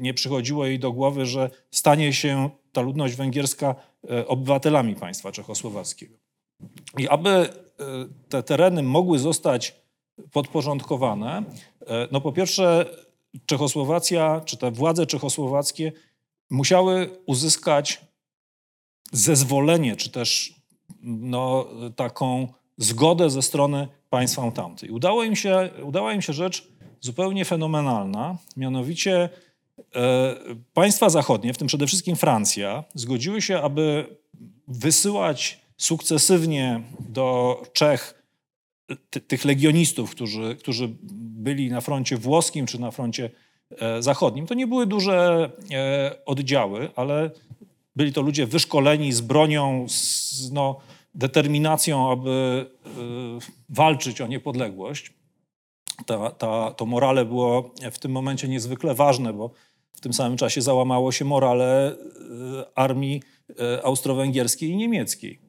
nie 0.00 0.14
przychodziło 0.14 0.66
jej 0.66 0.78
do 0.78 0.92
głowy, 0.92 1.26
że 1.26 1.50
stanie 1.70 2.12
się 2.12 2.50
ta 2.72 2.80
ludność 2.80 3.14
węgierska 3.14 3.74
e, 4.10 4.28
obywatelami 4.28 4.96
państwa 4.96 5.32
czechosłowackiego. 5.32 6.16
I 6.98 7.08
aby 7.08 7.48
te 8.28 8.42
tereny 8.42 8.82
mogły 8.82 9.18
zostać 9.18 9.74
podporządkowane, 10.32 11.42
no 12.10 12.20
po 12.20 12.32
pierwsze 12.32 12.86
Czechosłowacja, 13.46 14.40
czy 14.44 14.56
te 14.56 14.70
władze 14.70 15.06
czechosłowackie 15.06 15.92
musiały 16.50 17.10
uzyskać 17.26 18.00
zezwolenie, 19.12 19.96
czy 19.96 20.10
też 20.10 20.54
no, 21.02 21.66
taką 21.96 22.48
zgodę 22.76 23.30
ze 23.30 23.42
strony 23.42 23.88
państwa 24.10 24.42
Entente. 24.42 24.86
I 24.86 24.90
udało 24.90 25.24
im 25.24 25.36
się, 25.36 25.70
udała 25.82 26.12
im 26.12 26.22
się 26.22 26.32
rzecz 26.32 26.68
zupełnie 27.00 27.44
fenomenalna, 27.44 28.36
mianowicie 28.56 29.28
e, 29.94 30.34
państwa 30.74 31.10
zachodnie, 31.10 31.54
w 31.54 31.58
tym 31.58 31.68
przede 31.68 31.86
wszystkim 31.86 32.16
Francja, 32.16 32.84
zgodziły 32.94 33.42
się, 33.42 33.60
aby 33.60 34.16
wysyłać 34.68 35.60
sukcesywnie 35.76 36.82
do 37.00 37.62
Czech 37.72 38.24
tych 39.28 39.44
legionistów, 39.44 40.10
którzy, 40.10 40.56
którzy 40.56 40.88
byli 41.02 41.70
na 41.70 41.80
froncie 41.80 42.16
włoskim 42.16 42.66
czy 42.66 42.80
na 42.80 42.90
froncie 42.90 43.30
e, 43.70 44.02
zachodnim. 44.02 44.46
To 44.46 44.54
nie 44.54 44.66
były 44.66 44.86
duże 44.86 45.50
e, 45.70 46.24
oddziały, 46.26 46.90
ale 46.96 47.30
byli 47.96 48.12
to 48.12 48.22
ludzie 48.22 48.46
wyszkoleni 48.46 49.12
z 49.12 49.20
bronią, 49.20 49.86
z, 49.88 50.50
no, 50.52 50.80
determinacją, 51.14 52.10
aby 52.10 52.66
walczyć 53.68 54.20
o 54.20 54.26
niepodległość. 54.26 55.19
Ta, 56.06 56.30
ta, 56.30 56.70
to 56.70 56.86
morale 56.86 57.24
było 57.24 57.74
w 57.92 57.98
tym 57.98 58.12
momencie 58.12 58.48
niezwykle 58.48 58.94
ważne, 58.94 59.32
bo 59.32 59.50
w 59.92 60.00
tym 60.00 60.12
samym 60.12 60.36
czasie 60.38 60.62
załamało 60.62 61.12
się 61.12 61.24
morale 61.24 61.92
y, 61.92 61.96
armii 62.74 63.22
y, 63.50 63.84
austro-węgierskiej 63.84 64.70
i 64.70 64.76
niemieckiej. 64.76 65.40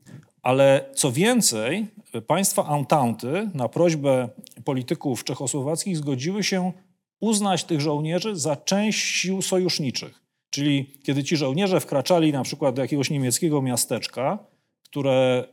Ale 0.42 0.90
co 0.96 1.12
więcej, 1.12 1.88
państwa 2.28 2.78
Entente 2.78 3.50
na 3.54 3.70
prośbę 3.70 4.30
polityków 4.64 5.24
czechosłowackich 5.24 5.98
zgodziły 5.98 6.44
się 6.44 6.72
uznać 7.20 7.64
tych 7.64 7.82
żołnierzy 7.82 8.36
za 8.36 8.56
część 8.56 9.00
sił 9.00 9.42
sojuszniczych. 9.42 10.22
Czyli 10.50 10.86
kiedy 11.04 11.24
ci 11.24 11.38
żołnierze 11.38 11.80
wkraczali 11.80 12.32
na 12.32 12.44
przykład 12.44 12.76
do 12.76 12.82
jakiegoś 12.82 13.10
niemieckiego 13.10 13.62
miasteczka, 13.62 14.40
które 14.84 15.48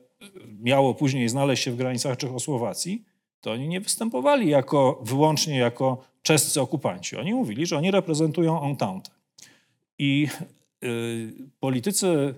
miało 0.61 0.95
później 0.95 1.29
znaleźć 1.29 1.65
się 1.65 1.71
w 1.71 1.77
granicach 1.77 2.17
Czechosłowacji, 2.17 3.05
to 3.41 3.53
oni 3.53 3.69
nie 3.69 3.81
występowali 3.81 4.49
jako, 4.49 5.01
wyłącznie 5.03 5.59
jako 5.59 6.05
czescy 6.23 6.61
okupanci. 6.61 7.17
Oni 7.17 7.35
mówili, 7.35 7.67
że 7.67 7.77
oni 7.77 7.91
reprezentują 7.91 8.63
Entente. 8.63 9.11
I 9.99 10.29
y, 10.85 11.33
politycy 11.61 12.35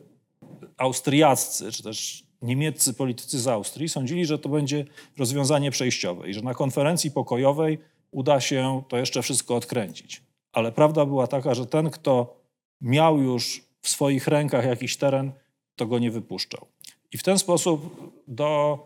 austriaccy, 0.77 1.73
czy 1.73 1.83
też 1.83 2.25
niemieccy 2.43 2.95
politycy 2.95 3.41
z 3.41 3.49
Austrii 3.49 3.89
sądzili, 3.89 4.27
że 4.27 4.39
to 4.39 4.49
będzie 4.49 4.85
rozwiązanie 5.19 5.71
przejściowe 5.71 6.29
i 6.29 6.35
że 6.35 6.43
na 6.43 6.55
konferencji 6.55 7.11
pokojowej 7.11 7.79
uda 8.11 8.41
się 8.41 8.83
to 8.89 8.97
jeszcze 8.97 9.23
wszystko 9.23 9.57
odkręcić. 9.57 10.23
Ale 10.53 10.73
prawda 10.73 11.07
była 11.07 11.27
taka, 11.27 11.55
że 11.55 11.67
ten, 11.67 11.91
kto 11.91 12.37
miał 12.81 13.19
już 13.19 13.63
w 13.81 13.89
swoich 13.89 14.29
rękach 14.29 14.65
jakiś 14.65 14.97
teren, 14.97 15.33
to 15.77 15.87
go 15.87 15.99
nie 15.99 16.11
wypuszczał. 16.11 16.67
I 17.13 17.19
w 17.19 17.23
ten 17.23 17.39
sposób 17.39 18.11
do, 18.29 18.79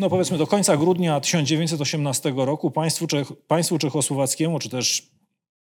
no 0.00 0.10
powiedzmy 0.10 0.38
do 0.38 0.46
końca 0.46 0.76
grudnia 0.76 1.20
1918 1.20 2.32
roku 2.36 2.70
państwu, 2.70 3.06
Czech, 3.06 3.32
państwu 3.46 3.78
czechosłowackiemu, 3.78 4.58
czy 4.58 4.68
też 4.68 5.10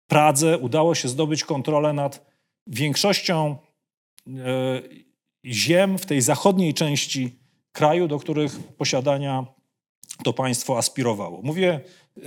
Pradze 0.08 0.58
udało 0.58 0.96
się 0.96 1.08
zdobyć 1.08 1.44
kontrolę 1.44 1.94
nad 1.94 2.26
większością 2.68 3.58
e, 4.28 4.82
ziem 5.46 5.98
w 5.98 6.06
tej 6.06 6.22
zachodniej 6.22 6.74
części 6.74 7.40
kraju, 7.72 8.08
do 8.08 8.20
których 8.20 8.60
posiadania 8.60 9.46
to 10.24 10.34
państwo 10.34 10.78
aspirowało. 10.78 11.42
Mówię 11.42 11.80
e, 12.18 12.22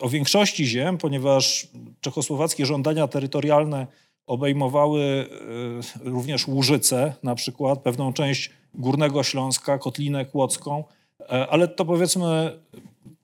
o 0.00 0.08
większości 0.08 0.66
ziem, 0.66 0.98
ponieważ 0.98 1.68
czechosłowackie 2.00 2.66
żądania 2.66 3.08
terytorialne 3.08 3.86
obejmowały 4.26 5.28
e, 6.04 6.10
również 6.10 6.48
Łużyce, 6.48 7.14
na 7.22 7.34
przykład 7.34 7.82
pewną 7.82 8.12
część 8.12 8.50
Górnego 8.74 9.22
Śląska, 9.22 9.78
Kotlinę 9.78 10.24
Kłodzką, 10.24 10.84
ale 11.48 11.68
to 11.68 11.84
powiedzmy 11.84 12.58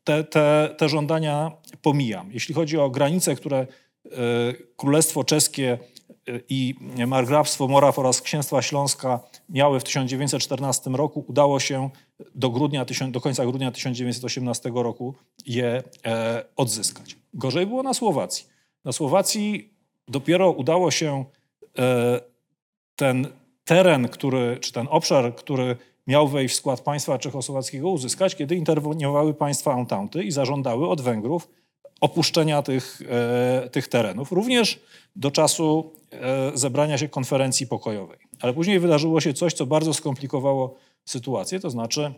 te, 0.04 0.25
te, 0.25 0.75
te 0.78 0.88
żądania 0.88 1.52
pomijam. 1.82 2.32
Jeśli 2.32 2.54
chodzi 2.54 2.78
o 2.78 2.90
granice, 2.90 3.35
które 3.35 3.66
Królestwo 4.76 5.25
Czeskie 5.25 5.78
i 6.49 6.75
Margrabstwo 7.06 7.68
Moraw 7.68 7.99
oraz 7.99 8.23
Księstwa 8.23 8.62
Śląska 8.62 9.20
miały 9.49 9.80
w 9.80 9.85
1914 9.85 10.90
roku, 10.90 11.25
udało 11.28 11.61
się 11.61 11.90
do, 12.35 12.50
grudnia, 12.50 12.87
do 13.11 13.20
końca 13.20 13.47
grudnia 13.47 13.70
1918 13.70 14.70
roku 14.75 15.14
je 15.47 15.82
e, 16.06 16.44
odzyskać. 16.56 17.16
Gorzej 17.35 17.66
było 17.66 17.82
na 17.82 17.94
Słowacji. 17.94 18.47
Na 18.85 18.92
Słowacji 18.92 19.75
dopiero 20.09 20.50
udało 20.50 20.90
się 20.90 21.25
e, 21.78 22.20
ten 22.97 23.26
teren, 23.64 24.09
który, 24.09 24.59
czy 24.61 24.73
ten 24.73 24.87
obszar, 24.90 25.35
który 25.35 25.76
miał 26.10 26.28
wejść 26.28 26.54
w 26.54 26.58
skład 26.58 26.80
państwa 26.80 27.18
czechosłowackiego 27.18 27.90
uzyskać, 27.90 28.36
kiedy 28.36 28.56
interweniowały 28.56 29.34
państwa 29.34 29.76
Entente 29.76 30.24
i 30.24 30.30
zażądały 30.30 30.88
od 30.88 31.00
Węgrów 31.00 31.48
opuszczenia 32.00 32.62
tych, 32.62 33.02
e, 33.08 33.68
tych 33.68 33.88
terenów, 33.88 34.32
również 34.32 34.80
do 35.16 35.30
czasu 35.30 35.92
e, 36.12 36.52
zebrania 36.54 36.98
się 36.98 37.08
konferencji 37.08 37.66
pokojowej. 37.66 38.18
Ale 38.40 38.52
później 38.52 38.80
wydarzyło 38.80 39.20
się 39.20 39.34
coś, 39.34 39.52
co 39.52 39.66
bardzo 39.66 39.94
skomplikowało 39.94 40.76
sytuację, 41.04 41.60
to 41.60 41.70
znaczy 41.70 42.14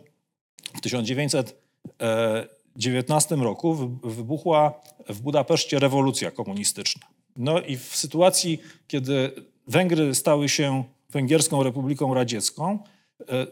w 0.77 0.81
1919 0.81 3.35
roku 3.35 3.73
wybuchła 4.03 4.73
w 5.09 5.21
Budapeszcie 5.21 5.79
rewolucja 5.79 6.31
komunistyczna. 6.31 7.07
No 7.37 7.61
i 7.61 7.77
w 7.77 7.95
sytuacji, 7.95 8.61
kiedy 8.87 9.31
Węgry 9.67 10.15
stały 10.15 10.49
się 10.49 10.83
Węgierską 11.09 11.63
Republiką 11.63 12.13
Radziecką, 12.13 12.71
e, 12.71 12.92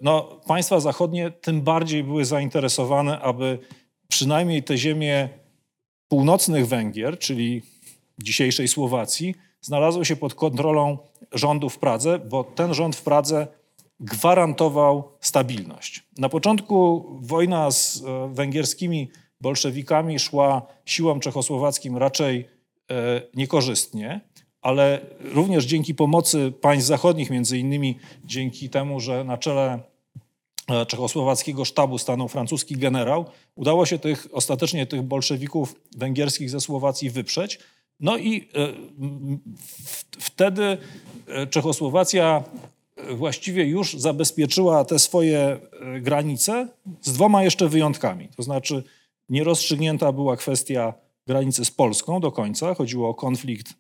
no, 0.02 0.40
państwa 0.48 0.80
zachodnie 0.80 1.32
tym 1.32 1.62
bardziej 1.62 2.04
były 2.04 2.26
zainteresowane, 2.26 3.20
aby 3.20 3.60
przynajmniej 4.08 4.64
te 4.64 4.78
ziemie 4.78 5.30
północnych 6.08 6.68
Węgier, 6.68 7.20
czyli 7.20 7.62
dzisiejszej 8.24 8.68
Słowacji, 8.68 9.36
znalazły 9.62 10.06
się 10.06 10.16
pod 10.16 10.34
kontrolą 10.34 10.98
rządu 11.32 11.70
w 11.70 11.80
Pradze, 11.80 12.20
bo 12.20 12.44
ten 12.44 12.74
rząd 12.74 12.96
w 12.96 13.02
Pradze 13.02 13.48
gwarantował 14.00 15.12
stabilność. 15.20 16.04
Na 16.18 16.30
początku 16.30 17.06
wojna 17.22 17.72
z 17.72 18.04
e, 18.04 18.30
węgierskimi 18.34 19.10
bolszewikami 19.42 20.20
szła 20.20 20.62
siłom 20.86 21.20
czechosłowackim 21.20 21.98
raczej 21.98 22.50
e, 22.92 23.22
niekorzystnie, 23.34 24.22
ale 24.62 25.00
również 25.22 25.66
dzięki 25.66 25.96
pomocy 25.96 26.54
państw 26.62 26.88
zachodnich, 26.88 27.30
między 27.30 27.58
innymi 27.58 27.98
dzięki 28.26 28.70
temu, 28.70 29.00
że 29.00 29.24
na 29.24 29.38
czele 29.38 29.80
E, 30.72 30.86
czechosłowackiego 30.86 31.66
sztabu 31.66 31.98
stanął 31.98 32.28
francuski 32.28 32.78
generał. 32.78 33.26
Udało 33.56 33.86
się 33.86 34.00
tych, 34.00 34.28
ostatecznie 34.32 34.86
tych 34.86 35.02
bolszewików 35.02 35.76
węgierskich 35.98 36.50
ze 36.50 36.60
Słowacji 36.60 37.10
wyprzeć. 37.10 37.60
No 38.00 38.18
i 38.18 38.38
e, 38.42 38.68
wtedy 40.20 40.78
e, 41.28 41.48
Czechosłowacja 41.48 42.44
właściwie 43.12 43.66
już 43.66 43.94
zabezpieczyła 43.94 44.86
te 44.86 45.00
swoje 45.00 45.60
granice 46.02 46.68
z 47.02 47.14
dwoma 47.14 47.44
jeszcze 47.44 47.70
wyjątkami. 47.70 48.30
To 48.38 48.44
znaczy 48.44 48.84
nierozstrzygnięta 49.30 50.12
była 50.12 50.38
kwestia 50.38 50.94
granicy 51.28 51.66
z 51.66 51.72
Polską 51.72 52.20
do 52.20 52.32
końca. 52.32 52.74
Chodziło 52.74 53.10
o 53.10 53.14
konflikt 53.14 53.74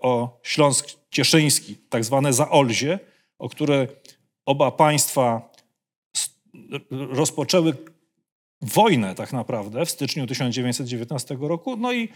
o 0.00 0.40
Śląsk 0.42 0.88
Cieszyński, 1.10 1.76
tak 1.88 2.04
zwane 2.04 2.32
Zaolzie, 2.32 2.98
o 3.38 3.48
które 3.48 3.86
oba 4.46 4.70
państwa 4.70 5.50
rozpoczęły 6.90 7.74
wojnę 8.62 9.14
tak 9.14 9.32
naprawdę 9.32 9.86
w 9.86 9.90
styczniu 9.90 10.26
1919 10.26 11.36
roku. 11.40 11.76
No 11.76 11.92
i 11.92 12.04
e, 12.04 12.08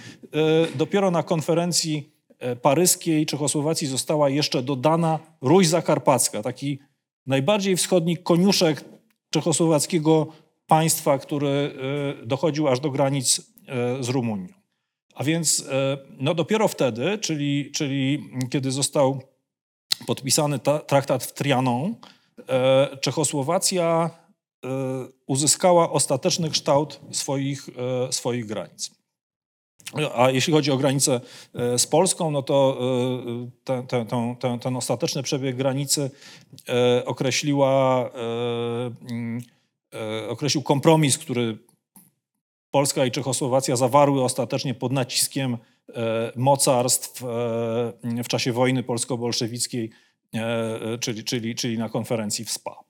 dopiero 0.75 1.11
na 1.11 1.23
konferencji 1.23 2.12
e, 2.38 2.57
paryskiej 2.57 3.27
Czechosłowacji 3.27 3.87
została 3.87 4.29
jeszcze 4.29 4.62
dodana 4.62 5.19
Ruś 5.41 5.67
Zakarpacka, 5.67 6.43
taki 6.43 6.79
najbardziej 7.27 7.77
wschodni 7.77 8.17
koniuszek 8.17 8.85
czechosłowackiego 9.31 10.27
państwa, 10.67 11.19
który 11.19 11.75
e, 12.23 12.27
dochodził 12.27 12.69
aż 12.69 12.81
do 12.81 12.91
granic 12.91 13.53
z 14.01 14.09
Rumunią. 14.09 14.62
A 15.14 15.25
więc 15.25 15.64
no 16.18 16.35
dopiero 16.35 16.68
wtedy, 16.68 17.18
czyli, 17.18 17.70
czyli 17.70 18.31
kiedy 18.51 18.70
został 18.70 19.22
podpisany 20.07 20.59
ta, 20.59 20.79
traktat 20.79 21.25
w 21.25 21.33
Trianon, 21.33 21.94
Czechosłowacja 23.01 24.11
E, 24.64 24.68
uzyskała 25.27 25.90
ostateczny 25.90 26.51
kształt 26.51 27.01
swoich, 27.12 27.68
e, 28.09 28.12
swoich 28.12 28.46
granic. 28.46 28.90
A 30.14 30.31
jeśli 30.31 30.53
chodzi 30.53 30.70
o 30.70 30.77
granicę 30.77 31.20
e, 31.55 31.79
z 31.79 31.87
Polską, 31.87 32.31
no 32.31 32.42
to 32.42 32.79
ten, 33.64 33.87
ten, 33.87 34.07
ten, 34.40 34.59
ten 34.59 34.77
ostateczny 34.77 35.22
przebieg 35.22 35.57
granicy 35.57 36.11
określiła, 37.05 38.11
mm, 39.11 39.42
określił 40.29 40.62
kompromis, 40.62 41.18
który 41.18 41.59
Polska 42.72 43.06
i 43.06 43.11
Czechosłowacja 43.11 43.76
zawarły 43.76 44.24
ostatecznie 44.24 44.74
pod 44.74 44.92
naciskiem 44.92 45.58
mocarstw 46.37 47.22
w 48.24 48.28
czasie 48.28 48.52
wojny 48.52 48.82
polsko-bolszewickiej, 48.82 49.90
czyli, 51.00 51.24
czyli, 51.24 51.54
czyli 51.54 51.78
na 51.78 51.88
konferencji 51.88 52.44
w 52.44 52.50
SPA. 52.50 52.85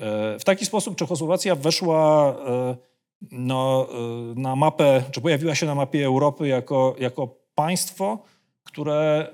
E, 0.00 0.38
w 0.38 0.44
taki 0.44 0.66
sposób 0.66 0.96
Czechosłowacja 0.96 1.54
weszła 1.54 2.34
e, 2.46 2.76
no, 3.30 3.88
e, 3.90 4.40
na 4.40 4.56
mapę, 4.56 5.02
czy 5.10 5.20
pojawiła 5.20 5.54
się 5.54 5.66
na 5.66 5.74
mapie 5.74 6.06
Europy 6.06 6.48
jako, 6.48 6.96
jako 6.98 7.36
państwo, 7.54 8.18
które 8.64 9.28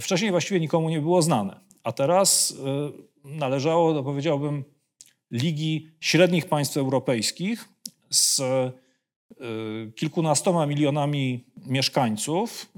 wcześniej 0.00 0.30
właściwie 0.30 0.60
nikomu 0.60 0.90
nie 0.90 1.00
było 1.00 1.22
znane. 1.22 1.60
A 1.84 1.92
teraz 1.92 2.54
należało 3.24 3.94
do, 3.94 4.02
powiedziałbym, 4.02 4.64
Ligi 5.30 5.90
Średnich 6.00 6.46
Państw 6.46 6.76
Europejskich 6.76 7.68
z 8.10 8.42
kilkunastoma 9.96 10.66
milionami 10.66 11.44
mieszkańców. 11.66 12.72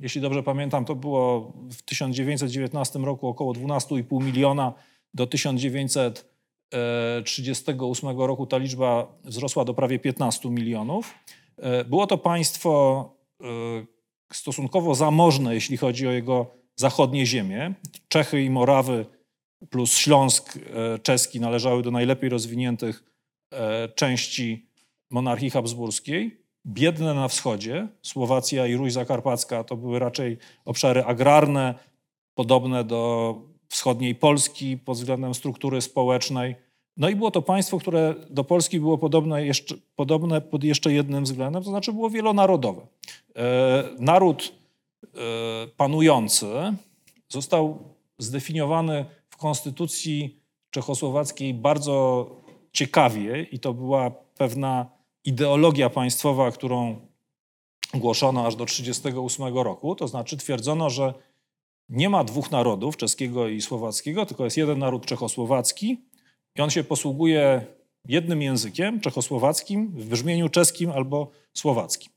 Jeśli 0.00 0.20
dobrze 0.20 0.42
pamiętam, 0.42 0.84
to 0.84 0.94
było 0.94 1.52
w 1.70 1.82
1919 1.82 2.98
roku 2.98 3.28
około 3.28 3.52
12,5 3.52 4.24
miliona 4.24 4.72
do 5.14 5.26
1938 5.26 8.18
roku 8.18 8.46
ta 8.46 8.58
liczba 8.58 9.18
wzrosła 9.24 9.64
do 9.64 9.74
prawie 9.74 9.98
15 9.98 10.50
milionów. 10.50 11.14
E, 11.56 11.84
było 11.84 12.06
to 12.06 12.18
państwo 12.18 13.04
stosunkowo 14.32 14.94
zamożne, 14.94 15.54
jeśli 15.54 15.76
chodzi 15.76 16.06
o 16.06 16.12
jego 16.12 16.46
zachodnie 16.76 17.26
ziemie. 17.26 17.74
Czechy 18.08 18.42
i 18.42 18.50
Morawy 18.50 19.06
plus 19.70 19.92
Śląsk 19.92 20.58
czeski 21.02 21.40
należały 21.40 21.82
do 21.82 21.90
najlepiej 21.90 22.30
rozwiniętych 22.30 23.04
części 23.94 24.67
monarchii 25.10 25.50
habsburskiej. 25.50 26.40
Biedne 26.66 27.14
na 27.14 27.28
wschodzie, 27.28 27.88
Słowacja 28.02 28.66
i 28.66 28.76
Ruś 28.76 28.92
Zakarpacka 28.92 29.64
to 29.64 29.76
były 29.76 29.98
raczej 29.98 30.38
obszary 30.64 31.04
agrarne, 31.04 31.74
podobne 32.34 32.84
do 32.84 33.34
wschodniej 33.68 34.14
Polski 34.14 34.78
pod 34.78 34.96
względem 34.96 35.34
struktury 35.34 35.80
społecznej. 35.80 36.56
No 36.96 37.08
i 37.08 37.16
było 37.16 37.30
to 37.30 37.42
państwo, 37.42 37.78
które 37.78 38.14
do 38.30 38.44
Polski 38.44 38.80
było 38.80 38.98
podobne, 38.98 39.46
jeszcze, 39.46 39.74
podobne 39.96 40.40
pod 40.40 40.64
jeszcze 40.64 40.92
jednym 40.92 41.24
względem, 41.24 41.62
to 41.62 41.70
znaczy 41.70 41.92
było 41.92 42.10
wielonarodowe. 42.10 42.86
E, 43.36 43.84
naród 43.98 44.52
e, 45.04 45.08
panujący 45.76 46.46
został 47.28 47.78
zdefiniowany 48.18 49.04
w 49.30 49.36
konstytucji 49.36 50.40
czechosłowackiej 50.70 51.54
bardzo 51.54 52.26
ciekawie 52.72 53.42
i 53.42 53.58
to 53.58 53.74
była 53.74 54.10
pewna 54.10 54.97
ideologia 55.24 55.90
państwowa, 55.90 56.50
którą 56.50 57.00
głoszono 57.94 58.46
aż 58.46 58.56
do 58.56 58.66
1938 58.66 59.58
roku. 59.58 59.94
To 59.94 60.08
znaczy 60.08 60.36
twierdzono, 60.36 60.90
że 60.90 61.14
nie 61.88 62.08
ma 62.08 62.24
dwóch 62.24 62.50
narodów, 62.50 62.96
czeskiego 62.96 63.48
i 63.48 63.60
słowackiego, 63.60 64.26
tylko 64.26 64.44
jest 64.44 64.56
jeden 64.56 64.78
naród 64.78 65.06
czechosłowacki 65.06 66.00
i 66.56 66.60
on 66.60 66.70
się 66.70 66.84
posługuje 66.84 67.66
jednym 68.08 68.42
językiem, 68.42 69.00
czechosłowackim, 69.00 69.88
w 69.88 70.06
brzmieniu 70.08 70.48
czeskim 70.48 70.90
albo 70.90 71.30
słowackim. 71.52 72.12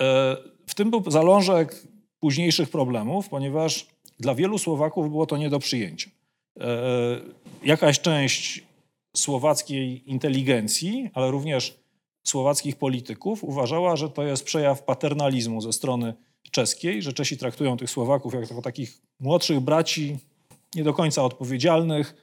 E, 0.00 0.36
w 0.66 0.74
tym 0.74 0.90
był 0.90 1.10
zalążek 1.10 1.82
późniejszych 2.20 2.70
problemów, 2.70 3.28
ponieważ 3.28 3.86
dla 4.20 4.34
wielu 4.34 4.58
Słowaków 4.58 5.10
było 5.10 5.26
to 5.26 5.36
nie 5.36 5.50
do 5.50 5.58
przyjęcia. 5.58 6.10
E, 6.60 6.66
jakaś 7.64 8.00
część 8.00 8.62
słowackiej 9.16 10.10
inteligencji, 10.10 11.10
ale 11.14 11.30
również 11.30 11.78
słowackich 12.28 12.76
polityków 12.76 13.44
uważała, 13.44 13.96
że 13.96 14.10
to 14.10 14.22
jest 14.22 14.44
przejaw 14.44 14.82
paternalizmu 14.82 15.60
ze 15.60 15.72
strony 15.72 16.14
czeskiej, 16.50 17.02
że 17.02 17.12
Czesi 17.12 17.38
traktują 17.38 17.76
tych 17.76 17.90
Słowaków 17.90 18.34
jako 18.34 18.62
takich 18.62 19.02
młodszych 19.20 19.60
braci, 19.60 20.18
nie 20.74 20.84
do 20.84 20.94
końca 20.94 21.24
odpowiedzialnych, 21.24 22.14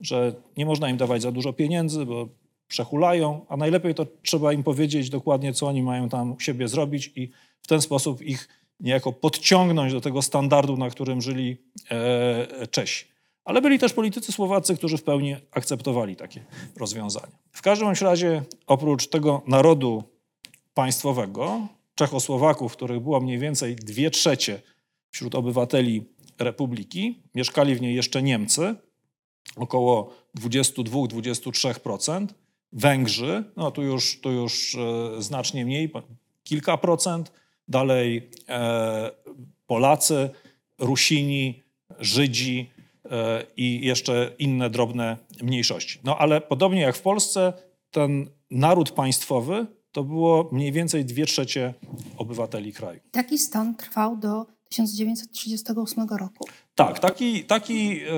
że 0.00 0.34
nie 0.56 0.66
można 0.66 0.90
im 0.90 0.96
dawać 0.96 1.22
za 1.22 1.32
dużo 1.32 1.52
pieniędzy, 1.52 2.06
bo 2.06 2.28
przehulają, 2.68 3.46
a 3.48 3.56
najlepiej 3.56 3.94
to 3.94 4.06
trzeba 4.22 4.52
im 4.52 4.62
powiedzieć 4.62 5.10
dokładnie, 5.10 5.52
co 5.52 5.66
oni 5.66 5.82
mają 5.82 6.08
tam 6.08 6.32
u 6.32 6.40
siebie 6.40 6.68
zrobić 6.68 7.12
i 7.16 7.30
w 7.62 7.66
ten 7.66 7.82
sposób 7.82 8.22
ich 8.22 8.48
niejako 8.80 9.12
podciągnąć 9.12 9.92
do 9.92 10.00
tego 10.00 10.22
standardu, 10.22 10.76
na 10.76 10.90
którym 10.90 11.22
żyli 11.22 11.56
e, 11.90 12.66
Czesi. 12.66 13.13
Ale 13.44 13.62
byli 13.62 13.78
też 13.78 13.92
politycy 13.92 14.32
słowacy, 14.32 14.76
którzy 14.76 14.96
w 14.96 15.02
pełni 15.02 15.36
akceptowali 15.50 16.16
takie 16.16 16.44
rozwiązania. 16.76 17.32
W 17.52 17.62
każdym 17.62 17.92
razie, 18.00 18.42
oprócz 18.66 19.06
tego 19.06 19.42
narodu 19.46 20.02
państwowego, 20.74 21.68
Czechosłowaków, 21.94 22.72
których 22.72 23.00
było 23.00 23.20
mniej 23.20 23.38
więcej 23.38 23.76
dwie 23.76 24.10
trzecie 24.10 24.62
wśród 25.10 25.34
obywateli 25.34 26.04
republiki, 26.38 27.22
mieszkali 27.34 27.74
w 27.74 27.80
niej 27.80 27.94
jeszcze 27.94 28.22
Niemcy, 28.22 28.74
około 29.56 30.14
22-23%, 30.38 32.26
Węgrzy, 32.72 33.44
no 33.56 33.70
tu 33.70 33.82
już, 33.82 34.20
tu 34.20 34.30
już 34.30 34.74
e, 34.74 35.22
znacznie 35.22 35.64
mniej, 35.64 35.92
kilka 36.44 36.76
procent, 36.76 37.32
dalej 37.68 38.30
e, 38.48 39.10
Polacy, 39.66 40.30
Rusini, 40.78 41.62
Żydzi 41.98 42.70
i 43.56 43.80
jeszcze 43.86 44.32
inne 44.38 44.70
drobne 44.70 45.16
mniejszości. 45.42 46.00
No 46.04 46.18
ale 46.18 46.40
podobnie 46.40 46.80
jak 46.80 46.96
w 46.96 47.02
Polsce, 47.02 47.52
ten 47.90 48.30
naród 48.50 48.90
państwowy 48.90 49.66
to 49.92 50.04
było 50.04 50.48
mniej 50.52 50.72
więcej 50.72 51.04
dwie 51.04 51.26
trzecie 51.26 51.74
obywateli 52.16 52.72
kraju. 52.72 53.00
Taki 53.10 53.38
stan 53.38 53.76
trwał 53.76 54.16
do 54.16 54.46
1938 54.68 56.08
roku. 56.08 56.46
Tak, 56.74 56.98
taki, 56.98 57.44
taki 57.44 58.00
e, 58.00 58.08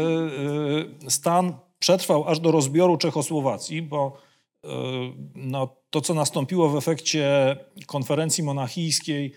e, 1.07 1.11
stan 1.11 1.53
przetrwał 1.79 2.29
aż 2.29 2.41
do 2.41 2.51
rozbioru 2.53 2.97
Czechosłowacji, 2.97 3.83
bo 3.83 4.17
e, 4.65 4.69
no, 5.35 5.77
to, 5.91 6.01
co 6.01 6.15
nastąpiło 6.15 6.69
w 6.69 6.77
efekcie 6.77 7.57
konferencji 7.87 8.45
monachijskiej, 8.45 9.33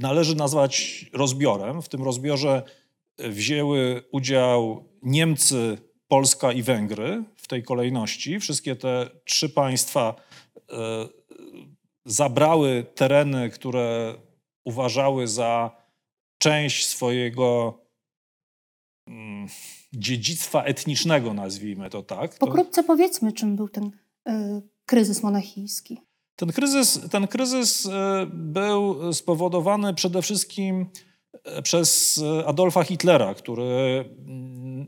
należy 0.00 0.36
nazwać 0.36 1.06
rozbiorem. 1.12 1.82
W 1.82 1.88
tym 1.88 2.02
rozbiorze 2.02 2.62
wzięły 3.18 4.02
udział 4.12 4.84
Niemcy, 5.02 5.78
Polska 6.08 6.52
i 6.52 6.62
Węgry 6.62 7.24
w 7.36 7.48
tej 7.48 7.62
kolejności. 7.62 8.40
Wszystkie 8.40 8.76
te 8.76 9.10
trzy 9.24 9.48
państwa 9.48 10.14
zabrały 12.04 12.86
tereny, 12.94 13.50
które 13.50 14.14
uważały 14.64 15.28
za 15.28 15.70
część 16.38 16.86
swojego 16.86 17.78
mm, 19.06 19.48
dziedzictwa 19.92 20.64
etnicznego, 20.64 21.34
nazwijmy 21.34 21.90
to 21.90 22.02
tak. 22.02 22.38
Pokrótce 22.38 22.82
powiedzmy, 22.82 23.32
czym 23.32 23.56
był 23.56 23.68
ten 23.68 23.90
y, 24.28 24.32
kryzys 24.86 25.22
monachijski. 25.22 26.00
Ten 26.36 26.52
kryzys, 26.52 27.00
ten 27.10 27.28
kryzys 27.28 27.86
y, 27.86 27.90
był 28.32 29.12
spowodowany 29.12 29.94
przede 29.94 30.22
wszystkim 30.22 30.80
e, 30.80 30.86
przez 31.62 32.20
Adolfa 32.46 32.84
Hitlera, 32.84 33.34
który 33.34 33.64
y, 33.64 34.04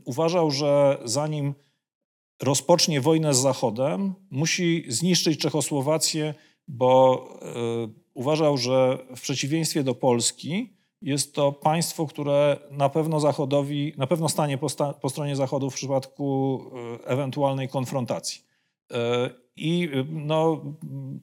uważał, 0.05 0.51
że 0.51 0.97
zanim 1.05 1.53
rozpocznie 2.41 3.01
wojnę 3.01 3.33
z 3.33 3.37
Zachodem, 3.37 4.13
musi 4.31 4.85
zniszczyć 4.87 5.39
Czechosłowację 5.39 6.33
bo 6.69 7.23
e, 7.41 7.45
uważał, 8.13 8.57
że 8.57 8.97
w 9.15 9.21
przeciwieństwie 9.21 9.83
do 9.83 9.95
Polski 9.95 10.73
jest 11.01 11.35
to 11.35 11.51
państwo, 11.51 12.05
które 12.05 12.57
na 12.71 12.89
pewno 12.89 13.19
Zachodowi, 13.19 13.93
na 13.97 14.07
pewno 14.07 14.29
stanie 14.29 14.57
po, 14.57 14.69
sta, 14.69 14.93
po 14.93 15.09
stronie 15.09 15.35
Zachodu 15.35 15.69
w 15.69 15.75
przypadku 15.75 16.61
e, 17.03 17.07
ewentualnej 17.07 17.69
konfrontacji. 17.69 18.41
E, 18.91 19.29
I 19.55 19.89
no, 20.09 20.61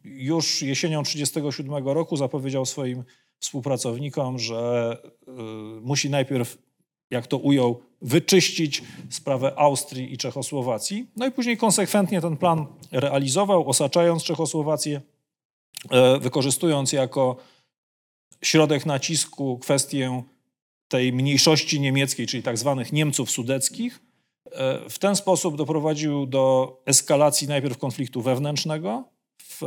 już 0.04 0.62
jesienią 0.62 1.02
1937 1.02 1.88
roku 1.88 2.16
zapowiedział 2.16 2.66
swoim 2.66 3.04
współpracownikom, 3.46 4.38
że 4.38 4.96
musi 5.82 6.10
najpierw, 6.10 6.58
jak 7.10 7.26
to 7.26 7.38
ujął, 7.38 7.80
wyczyścić 8.02 8.82
sprawę 9.10 9.52
Austrii 9.56 10.12
i 10.12 10.18
Czechosłowacji. 10.18 11.06
No 11.16 11.26
i 11.26 11.30
później 11.30 11.56
konsekwentnie 11.56 12.20
ten 12.20 12.36
plan 12.36 12.66
realizował, 12.92 13.68
osaczając 13.68 14.22
Czechosłowację 14.22 15.00
E, 15.90 16.18
wykorzystując 16.18 16.92
jako 16.92 17.36
środek 18.42 18.86
nacisku 18.86 19.58
kwestię 19.58 20.22
tej 20.88 21.12
mniejszości 21.12 21.80
niemieckiej, 21.80 22.26
czyli 22.26 22.42
tak 22.42 22.58
zwanych 22.58 22.92
Niemców 22.92 23.30
sudeckich, 23.30 24.00
e, 24.52 24.90
w 24.90 24.98
ten 24.98 25.16
sposób 25.16 25.56
doprowadził 25.56 26.26
do 26.26 26.76
eskalacji 26.86 27.48
najpierw 27.48 27.78
konfliktu 27.78 28.22
wewnętrznego 28.22 29.04
w 29.42 29.62
e, 29.62 29.66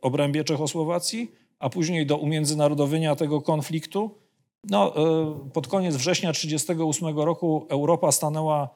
obrębie 0.00 0.44
Czechosłowacji, 0.44 1.32
a 1.58 1.70
później 1.70 2.06
do 2.06 2.16
umiędzynarodowienia 2.16 3.16
tego 3.16 3.42
konfliktu. 3.42 4.18
No, 4.64 4.94
pod 5.52 5.68
koniec 5.68 5.96
września 5.96 6.32
1938 6.32 7.18
roku 7.18 7.66
Europa 7.70 8.12
stanęła 8.12 8.68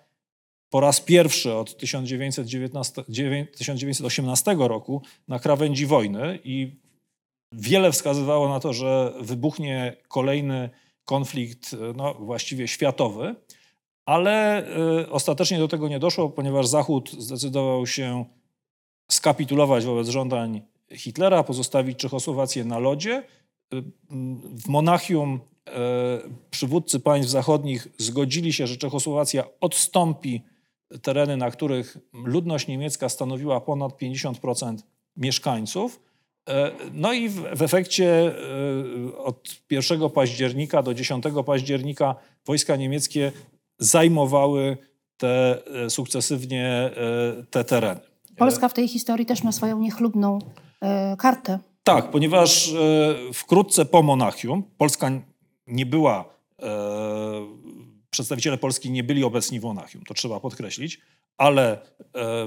po 0.70 0.80
raz 0.80 1.00
pierwszy 1.00 1.54
od 1.54 1.76
1919, 1.76 3.04
1918 3.56 4.56
roku 4.58 5.02
na 5.28 5.38
krawędzi 5.38 5.86
wojny 5.86 6.38
i 6.44 6.76
wiele 7.52 7.92
wskazywało 7.92 8.48
na 8.48 8.60
to, 8.60 8.72
że 8.72 9.12
wybuchnie 9.20 9.96
kolejny 10.08 10.70
konflikt, 11.04 11.76
no, 11.96 12.14
właściwie 12.14 12.68
światowy, 12.68 13.34
ale 14.06 14.66
y, 15.02 15.10
ostatecznie 15.10 15.58
do 15.58 15.68
tego 15.68 15.88
nie 15.88 15.98
doszło, 15.98 16.30
ponieważ 16.30 16.66
Zachód 16.66 17.10
zdecydował 17.10 17.86
się 17.86 18.24
skapitulować 19.10 19.84
wobec 19.84 20.08
żądań 20.08 20.62
Hitlera, 20.96 21.42
pozostawić 21.42 21.98
Czechosłowację 21.98 22.64
na 22.64 22.78
lodzie. 22.78 23.22
W 24.54 24.68
Monachium 24.68 25.40
y, 25.68 25.72
przywódcy 26.50 27.00
państw 27.00 27.30
zachodnich 27.30 27.88
zgodzili 27.98 28.52
się, 28.52 28.66
że 28.66 28.76
Czechosłowacja 28.76 29.44
odstąpi 29.60 30.42
tereny, 31.02 31.36
na 31.36 31.50
których 31.50 31.98
ludność 32.12 32.66
niemiecka 32.66 33.08
stanowiła 33.08 33.60
ponad 33.60 33.92
50% 33.92 34.76
mieszkańców. 35.16 36.00
E, 36.48 36.70
no 36.92 37.12
i 37.12 37.28
w, 37.28 37.62
efekcie 37.62 38.34
e, 39.14 39.16
od 39.16 39.56
1 39.70 40.10
października 40.10 40.82
do 40.82 40.94
10 40.94 41.24
października 41.46 42.14
wojska 42.46 42.76
niemieckie 42.76 43.32
zajmowały 43.78 44.76
te 45.16 45.62
e, 45.84 45.90
sukcesywnie 45.90 46.90
te 47.50 47.64
tereny. 47.64 48.00
Polska 48.36 48.68
w 48.68 48.74
tej 48.74 48.88
historii 48.88 49.26
też 49.26 49.42
ma 49.42 49.52
swoją 49.52 49.78
niechlubną 49.78 50.38
kartę. 51.18 51.58
Tak, 51.84 52.10
ponieważ 52.10 52.74
wkrótce 53.34 53.84
po 53.84 54.02
Monachium 54.02 54.62
Polska 54.78 55.10
nie 55.66 55.86
była 55.86 56.24
przedstawiciele 58.10 58.58
Polski 58.58 58.90
nie 58.90 59.04
byli 59.04 59.24
obecni 59.24 59.60
w 59.60 59.62
Monachium, 59.62 60.04
to 60.04 60.14
trzeba 60.14 60.40
podkreślić, 60.40 61.00
ale 61.38 61.78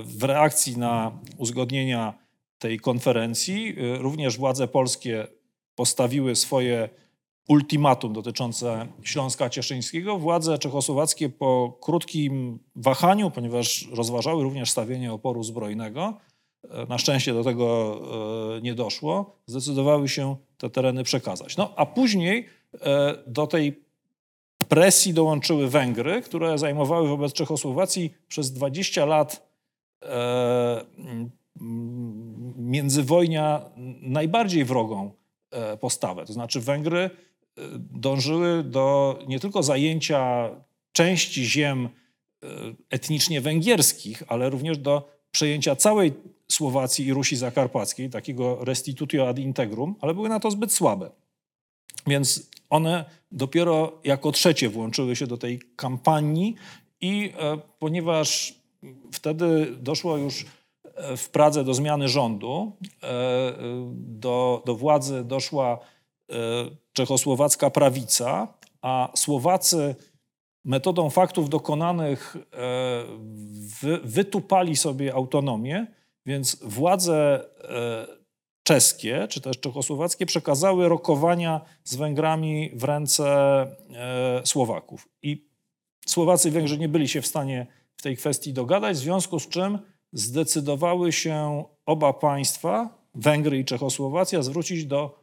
w 0.04 0.24
reakcji 0.24 0.78
na 0.78 1.12
uzgodnienia 1.38 2.13
tej 2.60 2.80
konferencji 2.80 3.76
również 4.00 4.38
władze 4.38 4.67
polskie 4.67 5.28
postawiły 5.76 6.36
swoje 6.36 6.89
ultimatum 7.48 8.13
dotyczące 8.13 8.88
Śląska 9.04 9.50
Cieszyńskiego. 9.50 10.17
Władze 10.17 10.58
czechosłowackie 10.58 11.30
po 11.30 11.78
krótkim 11.82 12.60
wahaniu, 12.76 13.32
ponieważ 13.32 13.88
rozważały 13.91 14.43
również 14.43 14.71
stawienie 14.71 15.13
oporu 15.13 15.43
zbrojnego, 15.43 16.02
e, 16.08 16.35
na 16.89 16.97
szczęście 16.97 17.34
do 17.34 17.43
tego 17.43 17.99
e, 18.58 18.62
nie 18.62 18.73
doszło, 18.73 19.36
zdecydowały 19.45 20.10
się 20.10 20.36
te 20.58 20.69
tereny 20.69 21.04
przekazać. 21.04 21.58
No 21.58 21.73
a 21.75 21.86
później 21.86 22.45
e, 22.82 23.15
do 23.28 23.47
tej 23.47 23.86
presji 24.67 25.13
dołączyły 25.13 25.69
Węgry, 25.69 26.21
które 26.21 26.58
zajmowały 26.58 27.08
wobec 27.08 27.34
Czechosłowacji 27.34 28.13
przez 28.28 28.51
20 28.51 29.06
lat 29.06 29.56
międzywojnia 32.58 33.62
najbardziej 34.01 34.65
wrogą 34.65 35.12
postawę. 35.80 36.25
To 36.25 36.34
znaczy 36.34 36.62
Węgry 36.62 37.10
dążyły 37.91 38.63
do 38.63 39.19
nie 39.28 39.39
tylko 39.39 39.63
zajęcia 39.63 40.49
części 40.91 41.45
ziem 41.45 41.89
e, 42.43 42.47
etnicznie 42.89 43.41
węgierskich, 43.41 44.23
ale 44.28 44.49
również 44.49 44.78
do 44.78 45.14
przejęcia 45.36 45.76
całej 45.76 46.13
Słowacji 46.52 47.06
i 47.06 47.13
Rusi 47.13 47.36
Zakarpackiej, 47.36 48.10
takiego 48.10 48.65
restitutio 48.65 49.30
ad 49.30 49.39
integrum, 49.39 49.95
ale 50.02 50.13
były 50.13 50.30
na 50.30 50.39
to 50.39 50.52
zbyt 50.52 50.74
słabe. 50.74 51.12
Więc 52.08 52.50
one 52.69 53.06
dopiero 53.32 53.91
jako 54.04 54.32
trzecie 54.32 54.69
włączyły 54.69 55.15
się 55.15 55.28
do 55.28 55.38
tej 55.38 55.60
kampanii 55.76 56.56
i 57.02 57.34
e, 57.39 57.58
ponieważ 57.80 58.56
wtedy 59.12 59.76
doszło 59.80 60.17
już 60.17 60.45
e, 60.84 61.17
w 61.17 61.30
Pradze 61.30 61.63
do 61.63 61.74
zmiany 61.74 62.08
rządu, 62.08 62.71
do, 63.93 64.63
do 64.65 64.76
władzy 64.76 65.24
doszła 65.24 65.80
czechosłowacka 66.93 67.69
prawica, 67.69 68.48
a 68.82 69.12
Słowacy 69.15 69.95
metodą 70.65 71.10
faktów 71.10 71.49
dokonanych 71.49 72.36
e, 72.38 73.99
wytupali 74.04 74.75
sobie 74.75 75.13
autonomię, 75.13 75.88
więc 76.25 76.58
władze 76.62 77.45
e, 77.63 78.08
czeskie 78.63 79.28
czy 79.30 79.41
też 79.41 79.60
czechosłowackie 79.60 80.25
przekazały 80.25 80.89
rokowania 80.89 81.62
z 81.84 81.95
Węgrami 81.95 82.71
w 82.73 82.84
ręce 82.84 83.28
e, 83.28 84.41
Słowaków. 84.45 85.10
I 85.21 85.45
Słowacy 86.08 86.49
i 86.49 86.51
Węgrzy 86.51 86.78
nie 86.78 86.89
byli 86.89 87.08
się 87.08 87.21
w 87.21 87.28
stanie 87.28 87.67
w 87.97 88.01
tej 88.01 88.17
kwestii 88.17 88.54
dogadać, 88.54 88.97
w 88.97 88.99
związku 88.99 89.39
z 89.39 89.49
czym 89.49 89.80
zdecydowały 90.13 91.12
się 91.12 91.63
oba 91.86 92.13
państwa, 92.13 93.06
Węgry 93.15 93.60
i 93.60 93.65
Czechosłowacja, 93.65 94.41
zwrócić 94.41 94.86
do 94.86 95.19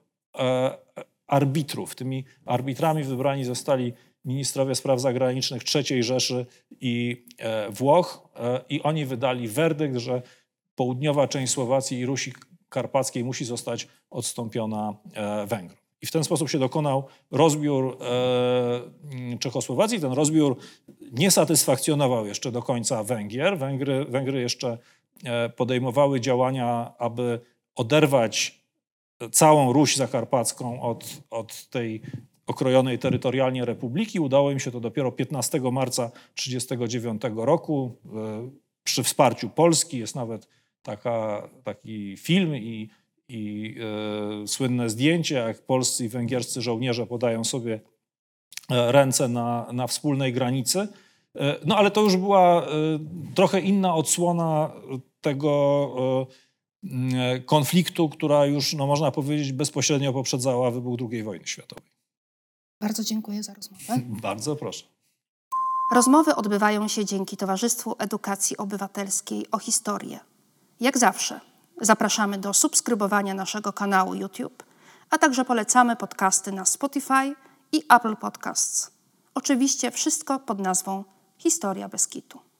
arbitrów. 1.26 1.94
Tymi 1.94 2.24
arbitrami 2.46 3.04
wybrani 3.04 3.44
zostali 3.44 3.92
ministrowie 4.24 4.74
spraw 4.74 5.00
zagranicznych 5.00 5.62
III 5.74 6.02
Rzeszy 6.02 6.46
i 6.80 7.24
e, 7.38 7.70
Włoch 7.70 8.28
e, 8.36 8.60
i 8.68 8.82
oni 8.82 9.06
wydali 9.06 9.48
werdykt, 9.48 9.96
że 9.96 10.22
południowa 10.74 11.28
część 11.28 11.52
Słowacji 11.52 11.98
i 11.98 12.06
Rusi 12.06 12.32
Karpackiej 12.68 13.24
musi 13.24 13.44
zostać 13.44 13.88
odstąpiona 14.10 14.94
e, 15.14 15.46
Węgrom. 15.46 15.78
I 16.02 16.06
w 16.06 16.10
ten 16.10 16.24
sposób 16.24 16.50
się 16.50 16.58
dokonał 16.58 17.04
rozbiór 17.30 17.98
Czechosłowacji. 19.40 20.00
Ten 20.00 20.12
rozbiór 20.12 20.56
nie 21.12 21.30
satysfakcjonował 21.30 22.26
jeszcze 22.26 22.52
do 22.52 22.62
końca 22.62 23.04
Węgier. 23.04 23.58
Węgry, 23.58 24.04
Węgry 24.04 24.40
jeszcze 24.40 24.78
podejmowały 25.56 26.20
działania, 26.20 26.94
aby 26.98 27.40
oderwać 27.74 28.62
całą 29.32 29.72
Ruś 29.72 29.96
Zakarpacką 29.96 30.82
od, 30.82 31.04
od 31.30 31.66
tej 31.66 32.02
okrojonej 32.46 32.98
terytorialnie 32.98 33.64
republiki. 33.64 34.20
Udało 34.20 34.50
im 34.50 34.60
się 34.60 34.70
to 34.70 34.80
dopiero 34.80 35.12
15 35.12 35.60
marca 35.60 36.10
1939 36.34 37.22
roku 37.36 37.96
e, 38.06 38.50
przy 38.84 39.02
wsparciu 39.02 39.48
Polski. 39.48 39.98
Jest 39.98 40.14
nawet 40.14 40.48
taka, 40.82 41.48
taki 41.64 42.16
film 42.16 42.56
i, 42.56 42.88
i 43.28 43.74
e, 44.42 44.48
słynne 44.48 44.90
zdjęcie, 44.90 45.34
jak 45.34 45.66
polscy 45.66 46.04
i 46.04 46.08
węgierscy 46.08 46.62
żołnierze 46.62 47.06
podają 47.06 47.44
sobie 47.44 47.80
e, 48.70 48.92
ręce 48.92 49.28
na, 49.28 49.66
na 49.72 49.86
wspólnej 49.86 50.32
granicy. 50.32 50.88
E, 51.36 51.56
no 51.64 51.76
ale 51.76 51.90
to 51.90 52.00
już 52.00 52.16
była 52.16 52.66
trochę 53.34 53.60
inna 53.60 53.94
odsłona 53.94 54.72
tego 55.20 56.26
konfliktu, 57.46 58.08
która 58.08 58.46
już, 58.46 58.74
no, 58.74 58.86
można 58.86 59.10
powiedzieć, 59.10 59.52
bezpośrednio 59.52 60.12
poprzedzała 60.12 60.70
wybuch 60.70 61.00
II 61.12 61.22
wojny 61.22 61.46
światowej. 61.46 61.91
Bardzo 62.82 63.04
dziękuję 63.04 63.42
za 63.42 63.54
rozmowę. 63.54 64.02
Bardzo 64.22 64.56
proszę. 64.56 64.84
Rozmowy 65.92 66.34
odbywają 66.34 66.88
się 66.88 67.04
dzięki 67.04 67.36
Towarzystwu 67.36 67.94
Edukacji 67.98 68.56
Obywatelskiej 68.56 69.46
o 69.50 69.58
historię. 69.58 70.20
Jak 70.80 70.98
zawsze 70.98 71.40
zapraszamy 71.80 72.38
do 72.38 72.54
subskrybowania 72.54 73.34
naszego 73.34 73.72
kanału 73.72 74.14
YouTube, 74.14 74.62
a 75.10 75.18
także 75.18 75.44
polecamy 75.44 75.96
podcasty 75.96 76.52
na 76.52 76.64
Spotify 76.64 77.34
i 77.72 77.82
Apple 77.88 78.16
Podcasts. 78.16 78.90
Oczywiście 79.34 79.90
wszystko 79.90 80.38
pod 80.38 80.58
nazwą 80.58 81.04
Historia 81.38 81.88
Beskitu. 81.88 82.51